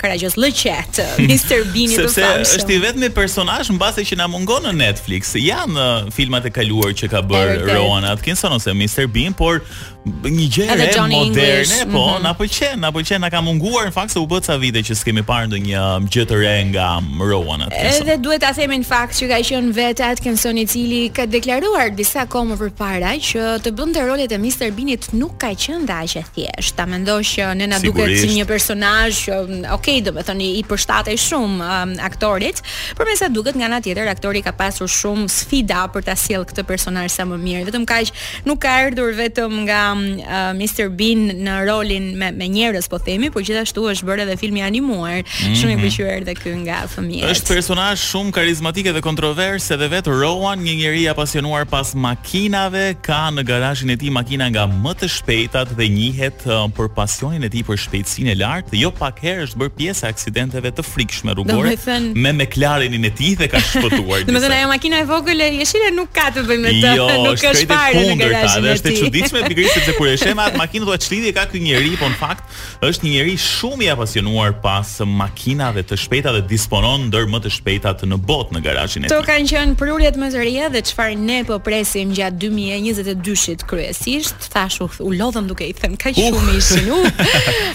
karagjës 0.00 0.36
um, 0.36 0.44
lëqet 0.44 1.00
Mr. 1.30 1.64
Bean 1.72 1.94
do 1.96 2.04
të 2.04 2.12
famshëm. 2.18 2.44
Sepse 2.44 2.60
është 2.60 2.76
i 2.76 2.82
vetmi 2.84 3.12
personazh 3.16 3.72
mbase 3.76 4.04
që 4.10 4.20
na 4.20 4.28
mungon 4.30 4.68
në 4.68 4.74
Netflix. 4.80 5.32
Janë 5.40 5.88
filmat 6.16 6.50
e 6.50 6.52
kaluar 6.52 6.92
që 6.96 7.08
ka 7.14 7.22
bërë 7.24 7.64
Rowan 7.72 8.06
Atkinson 8.12 8.58
ose 8.60 8.74
Mr. 8.74 9.08
Bean, 9.10 9.32
por 9.36 9.64
Një 10.04 10.44
gjë 10.48 10.66
e 10.72 11.00
moderne, 11.12 11.86
po, 11.92 12.08
mm 12.08 12.12
-hmm. 12.12 12.22
na 12.24 12.32
pëlqen, 12.32 12.76
na 12.80 12.90
pëlqen, 12.90 13.20
na 13.20 13.28
ka 13.30 13.40
munguar 13.42 13.86
në 13.86 13.92
fakt 13.92 14.10
se 14.10 14.18
u 14.18 14.26
bë 14.26 14.40
ca 14.40 14.56
vite 14.56 14.78
që 14.80 14.94
s'kemi 14.94 15.22
parë 15.22 15.46
ndonjë 15.46 15.76
um, 15.76 16.08
gjë 16.08 16.24
të 16.24 16.36
re 16.40 16.56
nga 16.72 16.96
um, 16.98 17.20
Rowan 17.20 17.60
atë. 17.60 17.76
Edhe 17.76 18.16
duhet 18.16 18.40
ta 18.40 18.52
themi 18.56 18.78
në 18.80 18.84
fakt 18.88 19.14
që 19.20 19.28
ka 19.28 19.36
qenë 19.48 19.72
vetë 19.76 20.04
Atkinson 20.10 20.56
i 20.58 20.64
cili 20.66 21.10
ka 21.12 21.26
deklaruar 21.26 21.92
disa 21.94 22.24
kohë 22.24 22.48
më 22.48 22.70
parë 22.80 23.12
që 23.28 23.42
të 23.60 23.68
bënte 23.76 24.00
rolet 24.08 24.32
e 24.32 24.38
Mr. 24.38 24.72
Binit 24.72 25.04
nuk 25.12 25.36
ka 25.36 25.52
qenë 25.52 25.84
dash 25.84 26.16
e 26.16 26.24
thjesht. 26.34 26.76
Ta 26.76 26.86
mendosh 26.86 27.36
që 27.38 27.54
ne 27.56 27.66
na 27.66 27.78
duket 27.78 28.18
si 28.20 28.26
një 28.32 28.44
personazh 28.48 29.16
që, 29.24 29.34
um, 29.44 29.62
okay, 29.76 30.00
domethënë 30.00 30.42
i 30.60 30.64
përshtatej 30.64 31.16
shumë 31.28 31.58
um, 31.60 31.92
aktorit, 32.00 32.56
por 32.96 33.04
mesa 33.06 33.28
duket 33.28 33.54
nga 33.56 33.66
ana 33.68 33.80
tjetër 33.80 34.08
aktori 34.08 34.40
ka 34.42 34.52
pasur 34.52 34.88
shumë 34.88 35.28
sfida 35.28 35.84
për 35.92 36.02
ta 36.04 36.14
sjellë 36.16 36.46
këtë 36.48 36.62
personazh 36.64 37.12
sa 37.14 37.22
më 37.28 37.36
mirë. 37.44 37.64
Vetëm 37.68 37.84
kaq, 37.86 38.06
nuk 38.48 38.58
ka 38.64 38.80
erdhur 38.86 39.12
vetëm 39.12 39.52
nga 39.68 39.89
um, 39.92 40.18
uh, 40.22 40.50
Mr 40.56 40.88
Bean 40.94 41.24
në 41.44 41.56
rolin 41.68 42.10
me 42.18 42.28
me 42.36 42.48
njerëz 42.52 42.86
po 42.92 42.98
themi, 43.02 43.28
por 43.34 43.42
gjithashtu 43.46 43.84
është 43.92 44.08
bërë 44.08 44.24
edhe 44.26 44.36
filmi 44.40 44.62
animuar. 44.64 45.18
Mm 45.18 45.30
-hmm. 45.36 45.56
Shumë 45.60 45.72
i 45.76 45.78
pëlqyer 45.82 46.22
edhe 46.22 46.34
ky 46.34 46.52
nga 46.64 46.78
fëmijët. 46.94 47.30
Është 47.30 47.48
personazh 47.54 48.00
shumë 48.10 48.30
karizmatik 48.36 48.88
dhe 48.96 49.00
kontrovers, 49.00 49.70
edhe 49.76 49.88
vet 49.92 50.06
Rowan, 50.06 50.58
një 50.66 50.74
njerëz 50.82 51.00
i 51.04 51.08
apasionuar 51.08 51.64
pas 51.74 51.94
makinave, 51.94 52.94
ka 53.06 53.22
në 53.36 53.42
garazhin 53.50 53.90
e 53.90 53.96
tij 53.96 54.10
makina 54.18 54.48
nga 54.50 54.62
më 54.84 54.92
të 55.00 55.06
shpejtat 55.16 55.68
dhe 55.78 55.86
njihet 55.98 56.38
uh, 56.46 56.52
për 56.76 56.86
pasionin 56.98 57.42
e 57.44 57.48
tij 57.54 57.62
për 57.68 57.76
shpejtësinë 57.84 58.30
e 58.32 58.36
lartë. 58.44 58.74
Jo 58.84 58.90
pak 59.02 59.14
herë 59.24 59.42
është 59.46 59.58
bërë 59.60 59.74
pjesë 59.78 60.04
aksidenteve 60.12 60.68
të 60.76 60.82
frikshme 60.92 61.32
rrugore 61.34 61.76
thën... 61.86 62.02
me 62.24 62.30
McLarenin 62.32 63.04
e 63.04 63.10
tij 63.18 63.32
dhe 63.40 63.46
ka 63.52 63.58
shpëtuar. 63.68 64.20
Domethënë 64.28 64.54
ajo 64.60 64.68
makina 64.74 64.96
e 64.98 65.04
vogël 65.12 65.40
e 65.40 65.48
jeshile 65.60 65.88
nuk 65.98 66.10
ka 66.16 66.26
të 66.34 66.40
bëjë 66.48 66.60
me 66.66 66.70
të, 66.82 66.90
jo, 67.00 67.06
nuk 67.26 67.40
është 67.50 67.66
fare. 67.70 67.92
në 67.92 68.24
e 68.24 68.30
tij. 68.34 68.56
Jo, 68.56 68.72
është 68.74 68.88
e 68.92 68.96
çuditshme 69.00 69.38
pikërisht 69.48 69.79
sepse 69.80 69.96
kur 69.98 70.08
e 70.12 70.16
sheh 70.20 70.34
atë 70.40 70.58
makinë 70.60 70.84
do 70.88 70.96
të 71.00 71.30
ka 71.36 71.44
ky 71.50 71.60
njerëj, 71.64 71.94
po 72.00 72.08
në 72.10 72.16
fakt 72.20 72.56
është 72.84 73.06
një 73.06 73.10
njerëj 73.14 73.36
shumë 73.40 73.86
i 73.86 73.88
apasionuar 73.94 74.54
pas 74.64 74.88
makinave 75.06 75.82
të 75.88 75.96
shpejta 76.04 76.32
dhe 76.36 76.42
disponon 76.50 77.06
ndër 77.08 77.26
më 77.32 77.40
të 77.46 77.52
shpejta 77.54 77.92
në 78.08 78.18
botë 78.28 78.56
në 78.56 78.62
garazhin 78.64 79.04
e 79.04 79.08
tij. 79.08 79.14
To 79.14 79.24
kanë 79.26 79.48
qenë 79.52 79.76
prurjet 79.80 80.18
më 80.20 80.28
të 80.32 80.42
reja 80.44 80.70
dhe 80.72 80.82
çfarë 80.90 81.16
ne 81.20 81.38
po 81.48 81.58
presim 81.64 82.12
gjatë 82.16 82.38
2022-shit 82.44 83.64
kryesisht, 83.70 84.48
thash 84.52 84.80
u 84.84 85.10
lodhëm 85.14 85.48
duke 85.50 85.66
i 85.68 85.72
thënë 85.78 85.98
kaq 86.02 86.18
uh. 86.18 86.28
shumë 86.28 86.56
ishin 86.58 86.92
u. 86.92 87.00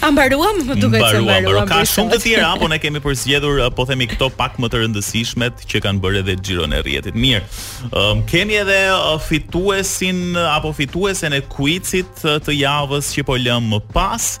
A 0.06 0.12
mbaruam 0.14 0.60
apo 0.64 0.78
duhet 0.78 1.02
të 1.02 1.24
mbaruam? 1.26 1.68
ka 1.70 1.82
shumë 1.86 2.14
të 2.14 2.22
tjera, 2.24 2.52
po 2.60 2.68
ne 2.70 2.78
kemi 2.82 3.00
përzgjedhur 3.04 3.62
po 3.76 3.86
themi 3.88 4.06
këto 4.12 4.30
pak 4.38 4.58
më 4.62 4.70
të 4.72 4.82
rëndësishmet 4.84 5.64
që 5.70 5.82
kanë 5.88 6.02
bërë 6.04 6.22
edhe 6.22 6.38
xhiron 6.42 6.72
e 6.76 6.80
rrjetit. 6.84 7.14
Mirë. 7.18 7.42
Um, 7.96 8.22
kemi 8.28 8.56
edhe 8.62 8.78
uh, 8.92 9.16
fituesin 9.22 10.34
uh, 10.36 10.54
apo 10.56 10.72
fituesen 10.76 11.34
e 11.38 11.42
quiz 11.50 11.95
të 12.04 12.52
javës 12.52 13.12
që 13.14 13.24
po 13.28 13.36
lëm 13.40 13.70
më 13.72 13.78
pas. 13.94 14.36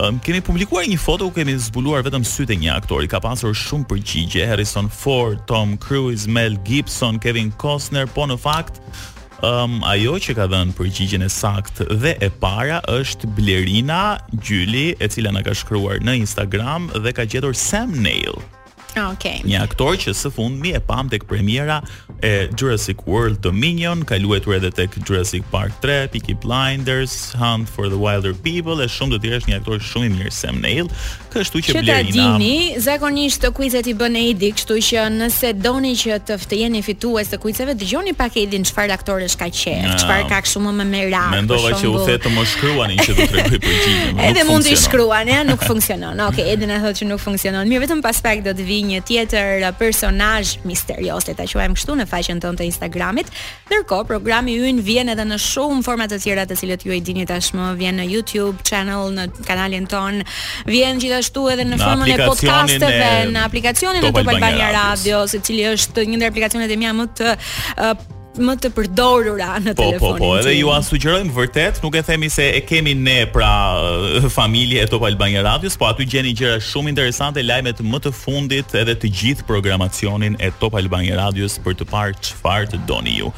Um, 0.00 0.18
kemi 0.24 0.40
publikuar 0.40 0.86
një 0.88 0.98
foto 0.98 1.26
ku 1.28 1.36
kemi 1.36 1.54
zbuluar 1.60 2.02
vetëm 2.06 2.24
sytë 2.24 2.54
e 2.54 2.56
një 2.62 2.76
aktori. 2.78 3.08
Ka 3.12 3.20
pasur 3.20 3.52
shumë 3.54 3.88
përgjigje, 3.90 4.46
Harrison 4.48 4.88
Ford, 4.88 5.40
Tom 5.50 5.74
Cruise, 5.76 6.26
Mel 6.28 6.56
Gibson, 6.66 7.18
Kevin 7.20 7.52
Costner, 7.60 8.08
po 8.08 8.24
në 8.30 8.38
fakt 8.40 8.80
um, 9.44 9.82
ajo 9.84 10.16
që 10.22 10.36
ka 10.38 10.48
dhënë 10.48 10.74
përgjigjen 10.78 11.26
e 11.26 11.30
sakt 11.32 11.82
dhe 12.00 12.16
e 12.24 12.30
para 12.40 12.80
është 12.90 13.28
Blerina 13.36 14.02
Gjyli, 14.40 14.94
e 14.96 15.12
cila 15.12 15.34
në 15.36 15.44
ka 15.50 15.56
shkruar 15.60 16.00
në 16.00 16.16
Instagram 16.22 16.88
dhe 17.04 17.12
ka 17.16 17.28
gjetur 17.28 17.54
Sam 17.54 17.92
Nail. 18.00 18.40
Ah, 18.94 19.12
okay. 19.16 19.40
Një 19.48 19.60
aktor 19.64 19.96
që 19.96 20.12
së 20.14 20.30
fundmi 20.36 20.74
e 20.76 20.80
pam 20.84 21.08
tek 21.12 21.24
premiera 21.28 21.78
e 22.22 22.48
Jurassic 22.58 23.00
World 23.08 23.40
Dominion, 23.42 24.02
ka 24.06 24.18
luetur 24.20 24.58
edhe 24.58 24.68
tek 24.74 24.94
Jurassic 25.08 25.46
Park 25.50 25.74
3, 25.84 26.10
Peaky 26.12 26.34
Blinders, 26.42 27.32
Hunt 27.40 27.70
for 27.72 27.88
the 27.88 27.96
Wilder 27.98 28.34
People, 28.44 28.76
e 28.84 28.88
shumë 28.92 29.16
të 29.16 29.20
tjerë 29.24 29.48
një 29.48 29.56
aktor 29.62 29.80
shumë 29.82 30.10
i 30.10 30.12
mirë 30.18 30.32
Sam 30.36 30.60
Neill, 30.62 30.90
kështu 31.32 31.62
që, 31.64 31.72
që 31.78 31.82
blerina. 31.86 32.12
Që 32.12 32.14
ta 32.14 32.42
dini, 32.42 32.82
zakonisht 32.84 33.42
të 33.46 33.52
kuizet 33.56 33.88
i 33.90 33.96
bën 34.02 34.18
Edi, 34.20 34.52
kështu 34.58 34.76
që 34.90 35.06
nëse 35.16 35.54
doni 35.64 35.94
që 36.02 36.20
të 36.28 36.36
ftejeni 36.44 36.84
fitues 36.84 37.32
të 37.32 37.40
kuizeve, 37.42 37.74
dëgjoni 37.80 38.14
pak 38.20 38.36
Edin 38.42 38.68
çfarë 38.68 38.94
aktorësh 38.98 39.38
ka 39.40 39.48
qejf, 39.48 39.96
çfarë 40.04 40.28
ka 40.30 40.42
kështu 40.44 40.60
më 40.66 40.74
me 40.82 40.86
merak. 40.92 41.32
Mendova 41.32 41.72
që 41.80 41.90
u 41.96 42.04
the 42.04 42.20
të 42.26 42.34
mos 42.36 42.52
shkruani 42.52 43.00
që 43.00 43.16
do 43.16 43.24
të 43.24 43.28
tregoj 43.32 43.62
përgjigjen. 43.64 44.22
edhe 44.28 44.46
mundi 44.50 44.76
të 44.76 44.84
shkruani, 44.84 45.38
nuk 45.48 45.64
funksionon. 45.66 46.20
Okej, 46.28 46.44
okay, 46.44 46.52
Edi 46.54 46.70
na 46.70 46.78
thotë 46.84 47.02
që 47.02 47.08
nuk 47.12 47.22
funksionon. 47.24 47.66
Mirë, 47.70 47.86
vetëm 47.86 48.02
pas 48.04 48.20
pak 48.24 48.44
do 48.46 48.52
të 48.58 48.66
vi 48.66 48.81
një 48.86 49.00
tjetër 49.06 49.62
personazh 49.78 50.58
misterios, 50.66 51.26
le 51.28 51.34
ta 51.38 51.46
quajmë 51.48 51.78
kështu 51.78 51.96
në 52.00 52.06
faqen 52.10 52.40
tonë 52.42 52.58
të 52.60 52.66
Instagramit. 52.68 53.30
Ndërkohë 53.70 54.08
programi 54.10 54.56
ynë 54.68 54.82
vjen 54.86 55.12
edhe 55.14 55.26
në 55.28 55.38
shumë 55.42 55.84
forma 55.86 56.08
të 56.10 56.18
tjera 56.24 56.46
të 56.50 56.58
cilët 56.60 56.86
ju 56.86 56.94
e 56.96 57.00
dini 57.04 57.26
tashmë, 57.28 57.68
vjen 57.80 58.00
në 58.02 58.08
YouTube 58.10 58.64
channel, 58.66 59.12
në 59.16 59.28
kanalin 59.46 59.88
ton, 59.90 60.20
vjen 60.70 61.00
gjithashtu 61.02 61.46
edhe 61.54 61.68
në 61.70 61.78
formën 61.82 62.14
e 62.16 62.18
podcasteve, 62.24 63.12
në 63.32 63.44
aplikacionin 63.48 64.02
e 64.02 64.10
Top 64.10 64.24
Albania 64.34 64.72
Radio, 64.76 65.24
secili 65.30 65.68
është 65.72 66.08
një 66.12 66.20
ndër 66.22 66.34
aplikacionet 66.34 66.72
e 66.76 66.80
mia 66.80 66.94
më 66.96 67.10
të 67.18 67.32
uh, 67.32 68.18
më 68.40 68.54
të 68.64 68.68
përdorura 68.74 69.48
në 69.60 69.74
telefon. 69.76 70.00
Po, 70.00 70.12
po, 70.14 70.30
po, 70.30 70.30
edhe 70.40 70.54
ju 70.56 70.70
asugjerojmë 70.72 71.34
vërtet, 71.36 71.80
nuk 71.84 71.96
e 72.00 72.04
themi 72.06 72.30
se 72.32 72.46
e 72.56 72.62
kemi 72.64 72.94
ne 72.96 73.18
pra 73.32 73.50
familje 74.32 74.82
e 74.82 74.88
Top 74.88 75.04
Albania 75.06 75.42
Radios, 75.44 75.76
po 75.76 75.88
aty 75.90 76.06
gjeni 76.08 76.32
gjëra 76.38 76.62
shumë 76.64 76.94
interesante, 76.94 77.44
lajmet 77.44 77.82
më 77.84 78.02
të 78.06 78.14
fundit 78.16 78.78
edhe 78.80 78.96
të 79.02 79.12
gjithë 79.20 79.48
programacionin 79.48 80.38
e 80.40 80.50
Top 80.62 80.78
Albania 80.80 81.18
Radios 81.20 81.58
për 81.64 81.76
të 81.82 81.90
parë 81.92 82.20
çfarë 82.32 82.82
doni 82.88 83.18
ju. 83.20 83.32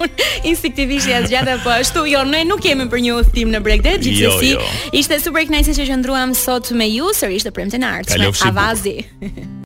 Instinktivisht 0.51 1.09
ja 1.09 1.23
zgjata, 1.25 1.57
po 1.65 1.73
ashtu 1.73 2.05
jo, 2.11 2.21
ne 2.29 2.45
nuk 2.45 2.61
jemi 2.69 2.85
për 2.93 3.01
një 3.07 3.17
udhtim 3.17 3.49
në 3.55 3.65
bregdet, 3.65 3.97
jo, 4.05 4.13
gjithsesi. 4.13 4.53
Jo, 4.53 4.61
jo. 4.61 4.95
Ishte 5.01 5.17
super 5.25 5.49
kënaqësi 5.49 5.89
që 5.89 6.01
ndruam 6.05 6.37
sot 6.37 6.69
me 6.77 6.91
ju, 6.93 7.09
sërish 7.17 7.41
ishte 7.41 7.55
premten 7.57 7.81
në 7.81 7.93
art, 7.97 8.43
Avazi. 8.51 8.99